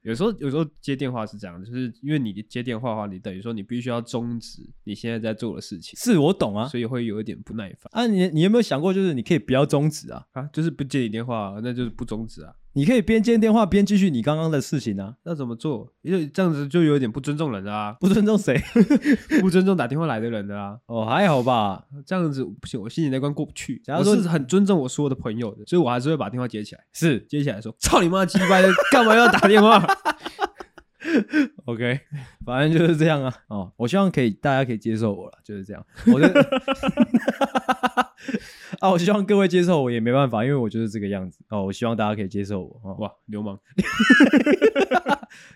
[0.03, 5.99] 有时候有时候接电话是这样，就是因为你接电话的话，你等于说你必须要终止你现在在做的事情。
[5.99, 8.07] 是我懂啊，所以会有一点不耐烦啊。
[8.07, 10.25] 你你有没有想过，就是你可以不要终止啊？
[10.31, 12.53] 啊，就是不接你电话，那就是不终止啊。
[12.73, 15.91] 你可以边接电话边继续你刚刚的事情啊，那怎么做？
[16.01, 18.61] 因为这样子就有点不尊重人啊，不尊重谁？
[19.41, 20.77] 不尊重打电话来的人的啊。
[20.85, 23.81] 哦，还好吧，这样子不行，我心里那关过不去。
[23.83, 26.81] 假如说是很尊重我所有的朋友的，所以我还是会把电话接起来。
[26.93, 29.85] 是接起来说，操你妈鸡巴的，干嘛要打电话？
[31.65, 31.99] OK，
[32.45, 33.33] 反正就是这样啊。
[33.47, 35.85] 哦，我希望可以，大家可以接受我了，就是这样。
[36.13, 36.27] 我的
[38.79, 41.39] 啊，我希望各位接受我也没办法，因为我就是这个样子。
[41.49, 42.81] 哦，我希望大家可以接受我。
[42.83, 43.57] 哦、哇，流氓！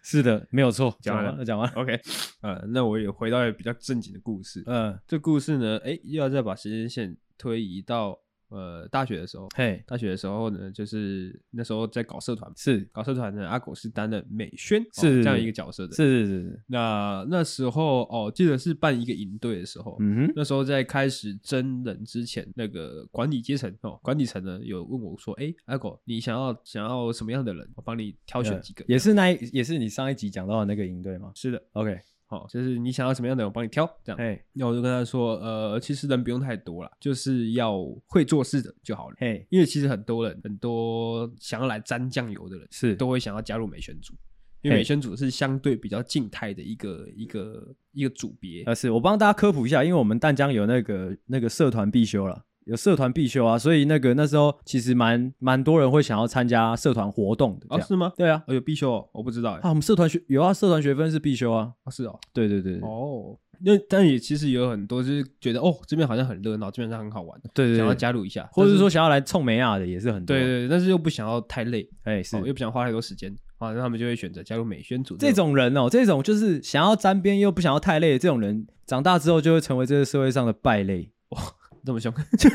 [0.02, 0.96] 是的，没有错。
[1.02, 1.82] 讲完了，讲完了。
[1.82, 2.00] OK，
[2.42, 4.64] 呃，那我也回到一个比较正经的故事。
[4.66, 8.18] 嗯，这故事呢，哎，又要再把时间线推移到
[8.54, 16.64] 呃大学的时候，嘿，大学的时候呢，就是那时候在搞社团，是搞社团呢，阿狗是担任美宣，是这样一个角色的，是是是。
[16.68, 27.68] 那那时候哦，记得是办一个营队的时候，嗯哼，那时候在开始真人之前，那个管理阶层哦，管理层呢有问我说，哎，阿狗，你想要想要什么样的人？
[27.76, 31.32] 我帮你挑选几个，也是那也是你上一集讲到的那个营队吗？
[31.36, 32.00] 是的，OK。
[32.34, 34.20] 哦，就是你想要什么样的，我帮你挑，这样。
[34.20, 39.16] 哎，那我就跟他说，呃，其实人不用太多了，就是要会做事的就好了。
[39.20, 44.14] 嘿，因为其实很多人，很多想要来沾酱油的人，是都会想要加入美宣组，
[44.62, 48.64] 因为美宣组是相对比较静态的一个一个一个组别。
[48.64, 52.44] 啊，是我帮大家科普一下，因为我们淡江有那个那个社团必修了。
[52.66, 57.68] 有社团必修啊，所以那个那时候其实蛮蛮多人会想要参加社团活动的。
[57.76, 58.12] 啊，是吗？
[58.18, 59.52] 对啊，有必修哦，我不知道。
[59.52, 61.72] 啊，我们社团学有啊，社团学分是必修啊。
[61.84, 62.20] 啊，是哦。
[62.34, 62.80] 对对对。
[62.82, 70.36] 哦，那但也其实也有很多就是觉得哦，这边好像很热闹，这边上很好玩，对对，想要加入一下，或者是说想要来冲美亚的也是很多。
[70.36, 75.16] 对对，但是又不想要太累，哎，是，又不想花太多时间，啊，那他们就会选择加入美宣组。
[75.18, 81.10] 这种人哦，这种就是想要沾边又不想要太累的这种人，长大之后就会成为这个社会上的败类。
[81.30, 81.42] 哇。
[81.86, 82.50] 这么凶， 就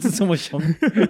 [0.00, 0.60] 是这么凶。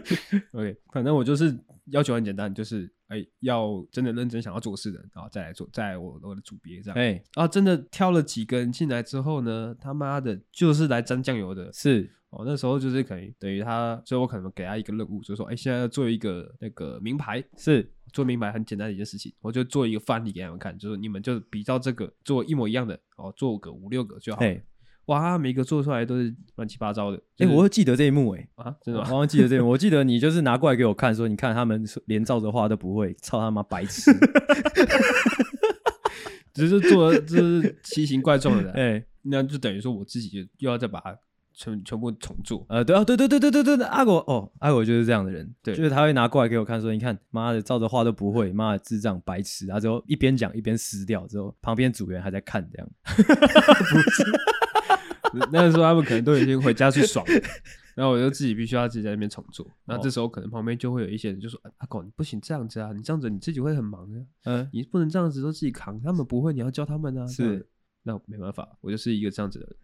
[0.52, 1.56] OK，反正我就是
[1.86, 6.98] 要求很简单，就是哎、欸，要真的认真想要做事的，然后再来做，在我我的组别这样。
[6.98, 11.72] 哎、欸，然后真的挑了几个人进来之后呢，他妈的，就是来沾酱油的。
[11.72, 24.60] 是哦，那时候就是可以等于他，所以我可能给他一个任务，就是说，哎、欸，现在要做一个那个名牌，是做名牌很简单的一件事情，我就做一个范例给他们看，就是你们就比照这个做一模一样的，哦，做个五六个就好了。
[25.06, 27.16] 哇，每个做出来都是乱七八糟的。
[27.16, 29.08] 哎、就是欸，我会记得这一幕、欸，哎啊，真的吗？
[29.10, 29.68] 我忘记得这一幕。
[29.68, 34.12] 我记得你就是拿过来给我看，说你看他们连照着画都不会，操他妈白痴！
[36.54, 41.16] 只是做就是奇形怪状的，哎、欸，那就等于说我自己又要再把它
[41.54, 42.64] 全全部重做。
[42.68, 54.24] 呃，对啊，对对对对对对，阿果哦，阿果就是这样的人，对，就是他会拿过来给我看，说你看，妈的，照着画都不会，妈的智障白痴，然后之后一边讲一边撕掉，之后旁边组员还在看这样， 不是。
[55.52, 57.32] 那个时候他们可能都已经回家去爽了，
[57.94, 59.66] 然后我就自己必须要自己在那边重做。
[59.84, 64.26] 那这时候可能旁边就会有一些人就说：“阿、啊、狗，你不行这样子啊，你这样子你自己会很忙的。
[64.44, 67.66] 嗯，你不能这样子都自己扛，他们不会，你要教他们啊。”是，
[68.04, 69.76] 那没办法，我就是一个这样子的人。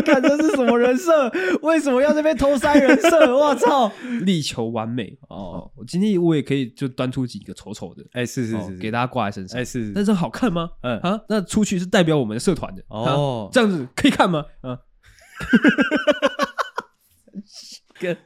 [0.04, 1.30] 看这是什么人设？
[1.62, 3.36] 为什么要这边偷塞人设？
[3.36, 3.92] 我操！
[4.22, 5.70] 力求完美哦！
[5.76, 9.92] 我今天我也可以就端出几个丑丑的，哎、欸，是是是，给大家挂在身上，哎、欸，是，是。
[9.92, 10.70] 但是好看吗？
[10.82, 14.44] 嗯啊，那出去是代表我们的社团的哦，这样子可以看吗？
[14.62, 14.78] 嗯。
[18.00, 18.16] 跟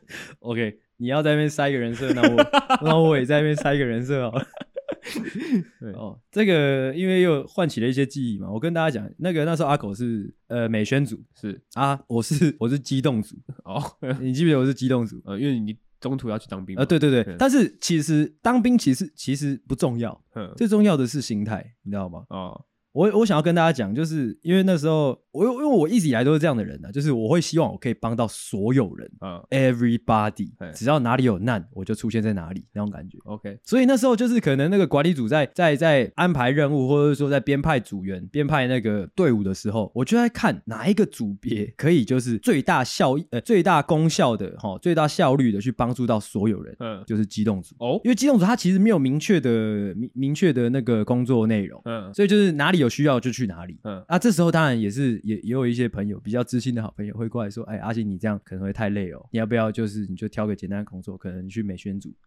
[0.40, 2.36] OK，你要在那边塞一个人设，那我
[2.82, 4.46] 那我也在那边塞一个人设好了。
[5.80, 8.50] 对哦，这个因为又唤起了一些记忆嘛。
[8.50, 13.36] 我跟大家讲，那个那时候阿狗是呃美宣组，是啊，我是我是机动组。
[13.64, 13.82] 哦，
[14.20, 15.20] 你记不记得我是机动组？
[15.24, 16.76] 呃，因为你中途要去当兵。
[16.76, 20.18] 呃，对对对，但是其实当兵其实其实不重要，
[20.56, 22.24] 最重要的是心态，你知道吗？
[22.30, 22.64] 哦。
[22.92, 33.18] 我我想要跟大家讲，就是因为那时候我因为我一直以来都是这样的人呢、啊，就是我会希望我可以帮到所有人，嗯，everybody，只要哪里有难，我就出现在哪里那种感觉。
[33.24, 52.88] OK，所以那时候就是可能那个管理组在在在安排任务，或者说在编派组员、编派那个队伍的时候，我就在看哪一个组别可以就是最大效益呃最大功效的哈最大效率的去帮助到所有人，嗯，就是机动组哦，因为机动组它其实没有明确的明明确的那个工作内容，嗯，所以就是哪里有。
[52.88, 62.12] 需要就去哪里，嗯啊，这时候当然也是也也有一些朋友比较知心的好朋友会过来说，哎，阿信你这样可能会太累哦，你要不要就是你就挑个简单的工作，可能你去美宣组。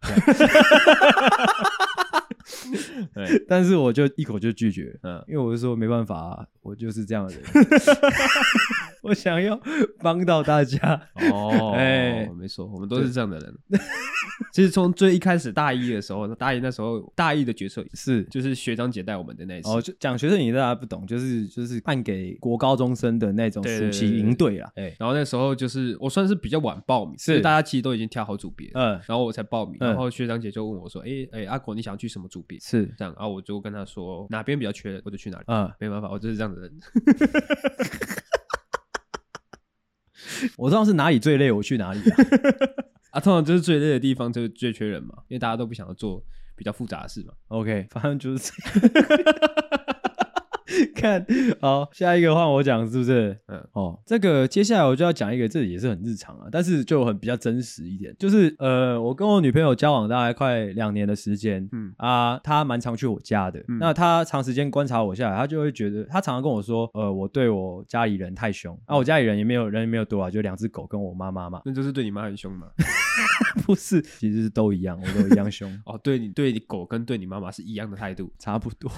[3.12, 7.42] 对， 但是我就一口就拒绝，嗯，因为我就说没办法啊，我就是这样的人，
[9.04, 9.60] 我想要
[10.00, 10.98] 帮到大家。
[11.30, 13.54] 哦， 哎，没错，我们都是这样的人。
[14.54, 19.68] 其实从最一开始大一的时候，大一那时候大一的角色是就是学长姐带我们的那一次。
[19.68, 24.72] 哦，就讲学生你大家不懂，就是就是办给国高中生的那种暑期营队啦。
[24.76, 32.58] 哎，然后那时候就是我算是比较晚报名，是大家其实都已经挑好组别，嗯，然后我才报名，然后学长姐就问我说，哎哎，阿果你想要去什么组别？
[32.60, 35.44] 是这样，然后我就跟他说哪边比较缺，我就去哪里。
[35.48, 36.72] 嗯，没办法，我就是这样的人。
[40.56, 42.16] 我知道是哪里最累，我去哪里啊？
[43.12, 46.24] 啊，通常就是最累的地方就是最缺人嘛，因为大家都不想要做
[46.56, 47.32] 比较复杂的事嘛。
[47.48, 48.92] OK，反正就是这样。
[50.94, 51.24] 看，
[51.60, 53.38] 好，下一个换我讲是不是？
[53.46, 61.92] 嗯，哦，这个接下来我就要讲一个，这也是很日常啊，但是就很比较真实一点，就是呃，我跟我女朋友交往大概快两年的时间，嗯。
[61.98, 72.66] 啊，她蛮常去我家的，嗯、那她长时间观察我下来，她就会觉得，她常常跟我说，呃，我对我家里人太凶，啊，我家里人也没有人也没有多啊，就两只狗跟我妈妈嘛， 那就是对你妈很凶嘛？
[73.66, 75.70] 不是，其实是都一样，我都一样凶。
[75.84, 78.90] 哦，对你对你狗跟对你妈妈是一样的态度，差不多。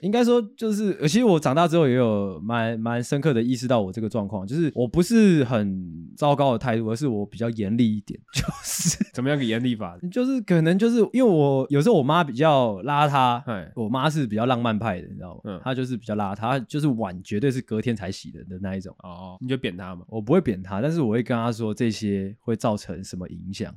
[0.00, 8.18] 应该说就是，其实我长大之后也有蛮蛮深刻的意识到我这个状况，就是我不是很糟糕的态度，而是我比较严厉一点。
[8.32, 9.98] 就是怎么样个严厉法？
[10.10, 13.42] 就是可能就是因为我有时候我妈比较邋遢，
[13.74, 15.40] 我妈是比较浪漫派的，你知道吗？
[15.44, 18.94] 嗯，她就是比较邋遢，就是碗绝对是隔天才洗的的那一种。
[19.02, 20.04] 哦，你就扁她嘛？
[20.08, 23.74] 我不会扁她，但是我会跟她说这些会造成什么影响。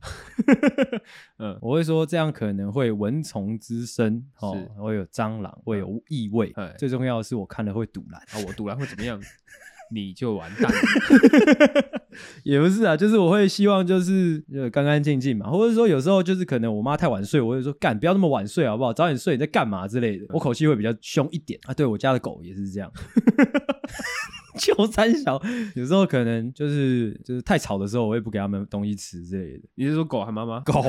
[1.40, 6.54] 嗯，我会说这样可能会蚊虫滋生，哦，会有蟑螂，会有异味。
[6.88, 8.44] 最重要的是，我看了会赌烂啊！
[8.48, 9.20] 我赌烂会怎么样？
[9.90, 10.78] 你就完蛋了。
[12.44, 18.92] 也不是啊，就是我会希望就是呃干干净净嘛，或者说有时候就是可能我妈太晚睡，我会说干不要那么晚睡好不好？
[18.92, 20.26] 早点睡，你在干嘛之类的。
[20.30, 21.74] 我口气会比较凶一点啊。
[21.74, 22.92] 对，我家的狗也是这样。
[24.60, 25.42] 就三小，
[25.76, 29.64] 有时候可能就是就是太吵的时候，我也不给他们东西吃之类的。
[29.76, 30.60] 你是说狗还妈妈？
[30.62, 30.84] 狗。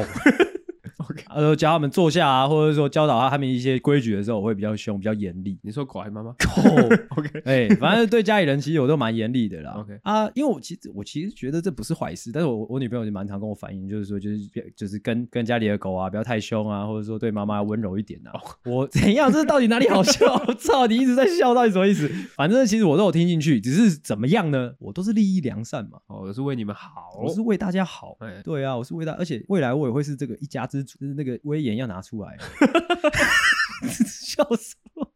[1.29, 5.59] 呃，教他们坐下啊，或者说教导他们一些规矩的时候，我会比较凶，比较严厉。
[5.63, 6.31] 你说狗还是妈妈？
[6.33, 6.63] 狗，
[7.17, 9.73] OK，哎，反正对家里人其实我都蛮严厉的啦。
[9.79, 14.39] OK 啊，因为我其实我其实觉得这不是坏事，但是我我女朋友就蛮常跟我反映，就是说就是
[14.77, 18.33] 就是跟跟家里的狗啊不要太凶啊，或者说对妈妈要温柔一点啊。
[18.65, 19.33] 我怎样？
[19.33, 20.35] 这到底哪里好笑？
[20.47, 22.09] 我操，你一直在笑，到底什么意思？
[22.37, 24.73] 反正其实我都有听进去，只是怎么样呢？
[24.79, 28.17] 我都是利益良善嘛，哦，我是为你们好，我是为大家好。
[28.21, 32.37] 哎，对啊，我是为大，而且未来我也会是这个一家之主，就是那个威严要拿出来，
[34.07, 35.08] 笑死我。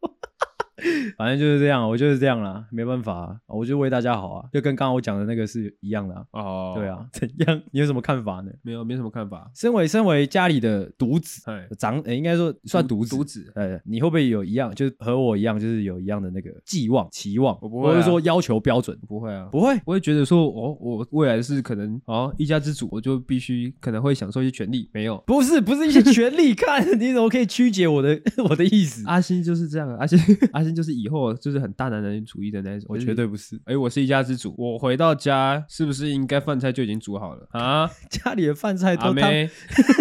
[1.17, 6.23] 反正就是这样，我就是这样啦，没办法啊，我就为大家好啊，就跟刚刚我讲的那个是一样的啊。
[6.31, 7.61] 哦，对啊， 怎样？
[7.71, 8.51] 你有什么看法呢？
[8.61, 9.49] 没有，没什么看法。
[9.55, 11.41] 身为身为家里的独子，
[11.77, 13.15] 长，欸，应该说算独子。
[13.15, 17.57] 独子，哎，你会不会有一样，就是和我一样，就是有一样的那个寄望、期望？
[17.61, 18.97] 我不会，或者说要求标准？
[19.07, 19.73] 不会啊，不会。
[19.85, 24.89] 我会觉得说，哦，我未来是可能哦一家之主，我就必须可能会享受一些权利。
[24.93, 26.53] 没有，不是，不是一些权利。
[26.63, 28.19] 看你怎么可以曲解我的
[28.49, 29.03] 我的意思？
[29.07, 30.17] 阿星就是这样，阿星，
[30.51, 31.53] 阿星就是以后就。
[31.53, 33.61] 是很大男人主义的那种，我绝对不是。
[33.65, 37.87] 哎，我是一家之主，我回到家是不是应该饭菜就已经煮好了啊？
[38.09, 39.29] 家里的饭菜都他，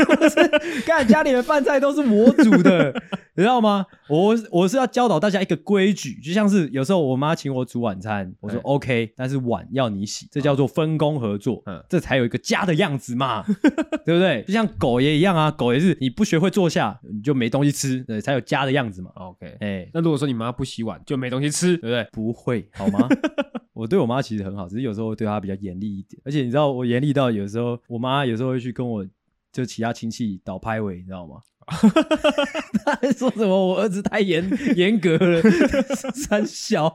[0.87, 2.91] 看家里的饭菜都是我煮的，
[3.37, 3.85] 你知道吗？
[4.09, 13.45] 我我是要教导大家一个规矩，就像是有时候我妈请我煮晚餐，我说 OK，但是碗要你洗，这叫做分工合作，嗯，这才有一个家的样子嘛，
[14.07, 14.43] 对不对？
[14.47, 19.11] 就像狗也一样啊，狗也是你不学会坐下，你就没东西吃，对，才有家的样子嘛。
[19.17, 21.51] OK，哎，那如果说你妈不洗碗，就没东西。
[21.51, 22.07] 吃对不对？
[22.13, 23.09] 不会好吗？
[23.73, 26.21] 我对我妈其实很好，只是有时候对她比较严厉一点。
[26.25, 29.07] 而且你知道，我严厉到有时候，我妈有时候会去跟我
[29.53, 31.37] 就其他亲戚倒拍尾，你知道吗？
[32.85, 34.45] 他还说什么我儿子太严
[34.77, 35.41] 严格了，
[36.13, 36.95] 三小。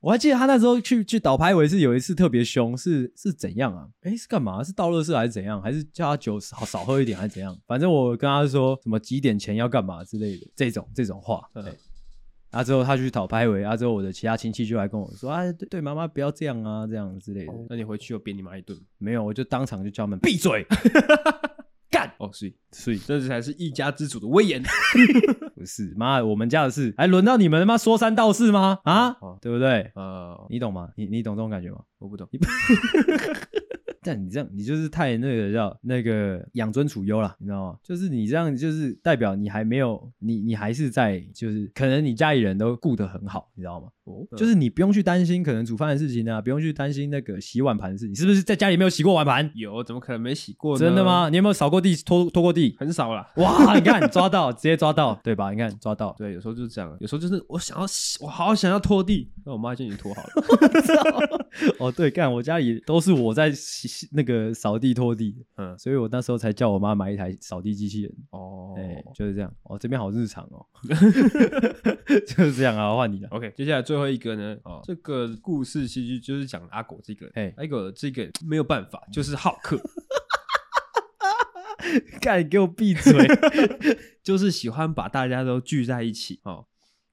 [0.00, 3.86] 我还记得他那时候去去倒拍尾是有一次特别凶，是是怎样啊？
[4.02, 4.62] 哎，是干嘛？
[4.64, 5.62] 是倒垃圾还是怎样？
[5.62, 7.56] 还是叫他酒少少喝一点还是怎样？
[7.66, 11.48] 反正我跟他说什么几点前要干嘛之类的这种这种话。
[11.54, 11.62] 对。
[12.50, 12.64] 啊！
[12.64, 18.78] 之后他去讨拍尾，啊之后我的其他亲戚就来跟我说：“啊，对对，妈妈不要这样啊，这样之类的。”那你回去又扁你妈一顿？
[18.98, 20.66] 没有，我就当场就叫他们闭嘴，
[21.90, 22.10] 干！
[22.18, 24.62] 哦，所以所以这才是一家之主的威严。
[25.54, 28.78] 不是，妈，我们家的事还轮到你们他妈说三道四吗？
[28.84, 29.90] 啊，对不对？
[29.94, 30.88] 呃，你懂吗？
[30.96, 31.80] 你你懂这种感觉吗？
[31.98, 32.28] 我不懂。
[34.02, 37.78] 但你这样，你就是太那个叫那个养尊处优了，你知道吗？
[37.82, 43.88] 就是你这样，就是代表你还没有，你你还是在，就是可能你家里人都顾得很好，你知道吗？
[44.04, 49.50] 哦，就是你不用去担心可能煮饭的事情啊，不用去担心那个洗碗盘的事情，是不是在家里没有洗过碗盘？
[49.54, 50.80] 有，怎么可能没洗过呢？
[50.80, 51.28] 真的吗？
[51.28, 52.74] 你有没有扫过地、拖拖过地？
[52.78, 53.30] 很少啦。
[53.36, 55.50] 哇，你看抓到，直接抓到，对吧？
[55.50, 61.46] 你看抓到，对，有时候就是这样，有时候就是我想要洗，我好想要拖地，那我妈就已经拖好了。
[61.78, 64.80] 哦，对，干我家里都是我在洗那个扫。
[64.80, 68.12] 地拖地，嗯，所以我那时候才叫我妈买一台扫地机器人。
[68.30, 69.54] 哦，哎、欸，就是这样。
[69.64, 70.64] 哦，这边好日常哦，
[72.26, 72.96] 就是这样啊。
[72.96, 73.52] 换你了，OK。
[73.54, 79.78] 接下来最后一个呢，哦，这个故事其实就是讲阿狗这个，哎，阿狗这个没有办法，就是好客。
[82.22, 83.12] 干，给我闭嘴！
[84.24, 86.40] 就是喜欢把大家都聚在一起。
[86.44, 86.64] 哦，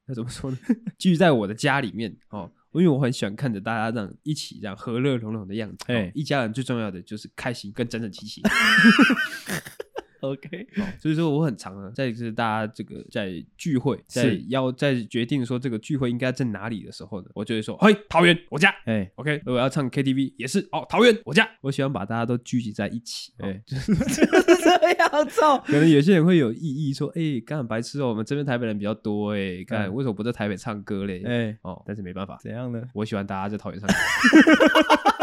[0.06, 0.58] 那怎么说呢？
[0.98, 2.16] 聚在我的家里面。
[2.30, 2.50] 哦。
[2.74, 8.42] 因为我很喜欢看着大家这样一起这样和乐融融的样子，哎，一家人最重要的就是开心跟整整齐齐。
[10.22, 10.68] OK，
[11.00, 25.42] 所以说我很常啊，在就是大家这个在聚会，在要在决定说这个聚会应该在哪里的时候呢，我就会说，嘿，桃园我家，哎，OK，如果要唱 KTV 也是哦，桃园我家，我喜欢把大家都聚集在一起，哎，就 是这样子。
[25.66, 31.24] 可能有些人会有异议说，哎，干白痴哦，我们这边台北人比较多，哎，干为什么不在台北唱歌嘞？
[31.26, 32.82] 哎，哦，但是没办法，怎样呢？
[32.94, 33.94] 我喜欢大家在桃园唱歌。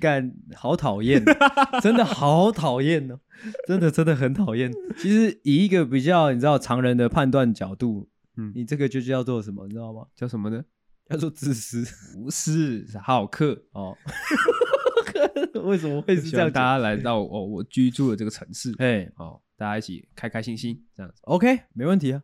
[0.00, 1.22] 干，好讨厌，
[1.82, 3.18] 真的好讨厌哦，
[3.66, 4.72] 真的真的很讨厌。
[4.96, 10.06] 其实以一个比较你知道常人的判断角度，嗯，你这个就叫做什么，你知道吗？
[10.14, 10.64] 叫什么呢？
[11.08, 11.84] 叫做自私，
[12.16, 13.96] 不是，好客哦。
[15.64, 16.50] 为什么会是这样？
[16.50, 22.22] 大家来到哦，我居住的这个城市，哎，哦，大家一起开开心心这样子，OK，没问题啊。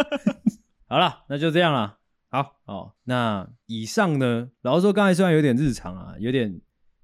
[0.88, 1.98] 好了，那就这样了。
[2.28, 6.60] 好，哦，那以上呢，老实说，刚才虽然有点日常啊，有点。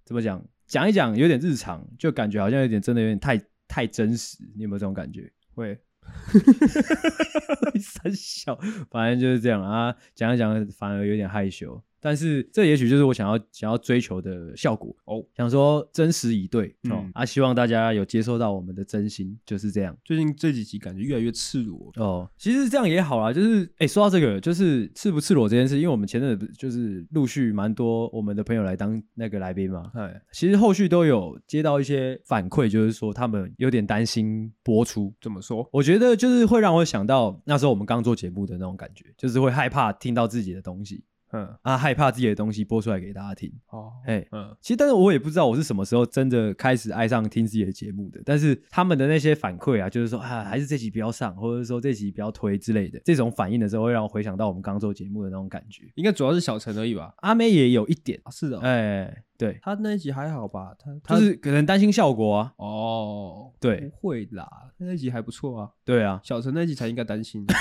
[0.06, 0.42] 怎么讲？
[0.66, 4.38] 讲一讲有点日常，就感觉好像有点真的有点太太真实。
[4.56, 5.30] 你有没有这种感觉？
[5.54, 5.78] 会
[7.80, 8.56] 三小，
[8.90, 9.94] 反正就是这样啊。
[10.14, 11.82] 讲一讲反而有点害羞。
[12.00, 19.96] 但是这也许就是我想要想要追求的效果哦，想说真实以对哦，啊，希望大家有接受到我们的真心，就是这样。
[20.04, 35.12] 最近这几集感觉越来越赤裸哦，其实这样也好啦，就是哎，说到这个，就是赤不赤裸这件事，因为我们前阵子就是陆续蛮多我们的朋友来当那个来宾嘛，哎，其实后续都有接到一些反馈，就是说他们有点担心播出。
[35.20, 35.68] 怎么说？
[35.72, 41.02] 我觉得就是会让我想到那时候我们刚做节目的那种感觉，就是会害怕听到自己的东西。
[41.36, 43.92] 嗯啊，害怕自己的东西播出来给大家听哦。
[44.04, 48.22] 嘿，嗯，其实但是我也不知道我是什么时候真的开始爱上听自己的节目的。
[48.24, 55.84] 但是他们的那些反馈啊，就是说啊，还是这集不要上，或者说这集不要推之类的这种反应的时候，会让我回想到我们刚做节目的那种感觉。
[55.96, 57.12] 应该主要是小陈而已吧？
[57.18, 60.74] 阿妹也有一点，是的，哎，对，他那一集还好吧？
[60.78, 62.52] 他他就是可能担心效果啊。
[62.56, 65.70] 哦，对，不会啦，那一集还不错啊。
[65.84, 67.44] 对啊，小陈那一集才应该担心。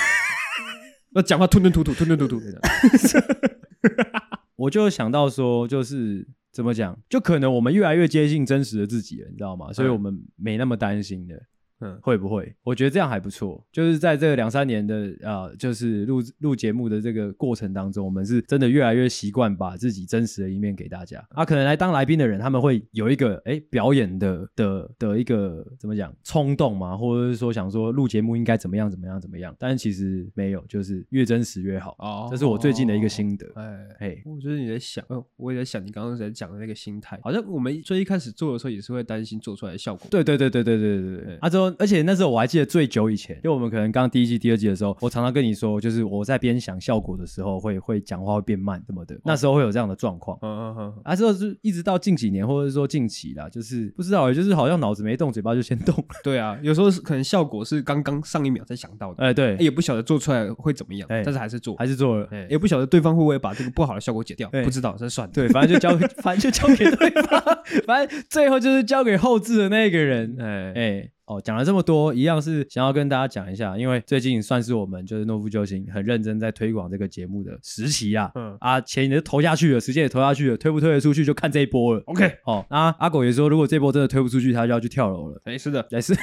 [1.18, 2.60] 那讲话吞吞吐吐，吞吞吐吐的。
[4.56, 9.74] 我就想到说，就是怎么讲，就可能我们越来越接近真实的自己了，你知道吗？
[9.74, 11.42] 所以我们没那么担心的。
[11.82, 12.56] 嗯，会不会？
[12.64, 13.62] 我觉得这样还不错。
[13.72, 21.26] 就是在这两三年的啊、呃，就是录录节目的这个过程当中，我们是真的越来越习惯把自己真实的一面给大家。
[21.32, 29.54] 啊，可能来当来宾的人，他们会有一个哎表演的的的一个怎么讲冲动嘛，或者是说想说录节目应该怎么样怎么样怎么样。
[29.60, 31.96] 但是其实没有，就是越真实越好。
[32.00, 33.46] 哦，这是我最近的一个心得。
[33.56, 40.08] 哎哎，我觉得你在想，哦，我也在想你刚刚在讲的那个心态，好像我们最一开始做的时候也是会担心做出来的效果。
[40.10, 41.38] 对对对对对对对对。
[41.38, 50.38] 啊，之后而且那时候我还记得最久以前，就我们可能刚第一季、第二季的时候，我常常跟你说，就是我在边想效果的时候会，会会讲话会变慢什么的，那时候会有这样的状况。
[50.42, 50.94] 嗯嗯嗯。
[51.04, 56.04] 啊，之后是一直到近几年，或者是说近期啦，就是不知道，就是好像脑子没动，嘴巴就先动了。
[56.24, 59.24] 对啊，有时候是可能效果是刚刚上一秒才想到的。
[59.24, 62.28] 哎，对，也不晓得做出来会怎么样，但是还是做，还是做了。
[62.50, 65.34] 也不晓得对方会不会把这个不好的效果解掉，不知道，这算了。
[65.34, 67.42] 对，反正就交，反正就交给对方，
[67.86, 70.36] 反正最后就是交给后置的那个人。
[70.40, 71.12] 哎 哎。
[71.26, 78.32] 哦，讲了这么多，一样是想要跟大家讲一下，因为最近算是我们就是诺夫救星很认真在推广这个节目的时期啊。
[78.36, 82.04] 嗯啊，钱也投下去了，时间也投下去了，推不推得出去就看这一波了。
[82.06, 85.42] OK，哦，那阿狗也说，如果这波真的推不出去，他就要去跳楼了。
[85.46, 86.16] 哎，是的，也是。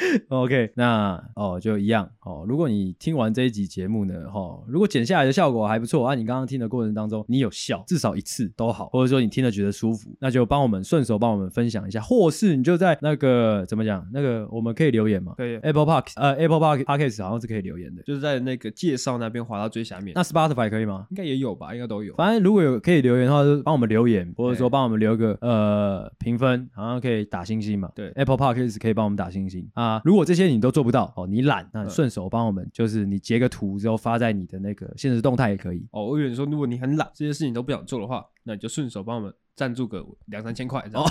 [0.28, 2.44] OK，那哦就一样哦。
[2.48, 15.34] 如果你听完这一集节目呢，哦，如果剪下来的效果还不错啊，你刚刚听的过程当中你有笑，至少一次都好，或者说你听了觉得舒服，那就帮我们顺手帮我们分享一下，或是你就在那个怎么讲，那个我们可以留言吗？
[15.36, 20.12] 可以，Apple Park 呃 Apple Park Podcast 好像是可以留言的，就是在那个介绍那边滑到最下面。
[20.14, 21.06] 那 Spotify 可以吗？
[21.10, 22.14] 应该也有吧，应该都有。
[22.14, 27.90] 反正如果有可以留言的话，就帮我们留言，或者说帮我们留个呃评分，好像可以打星星嘛。
[27.94, 29.89] 对，Apple Parkes 可以帮我们打星星啊。
[30.04, 36.04] 如果这些你都做不到哦，你懒，那顺手帮我们，就是你截个图之后发在你的那个现实动态也可以哦。
[36.04, 41.04] 我以为说，如果你很懒，这些事情都不想做的话，那你就顺手帮我们赞助个两三千块，哦，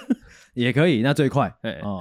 [0.54, 1.02] 也可以。
[1.02, 2.00] 那最快，哎哦，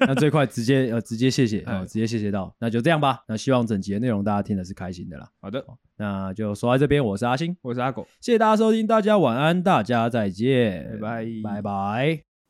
[0.00, 3.24] 那最快直接呃直接谢谢哦，直接谢谢到，那就这样吧。
[3.28, 5.28] 那希望整集的内容大家听的是开心的啦。
[5.40, 5.64] 好的，
[5.96, 12.29] 那就说在这边，我是阿星，我是阿狗，谢谢大家收听，大家晚安，大家再见，拜拜拜拜。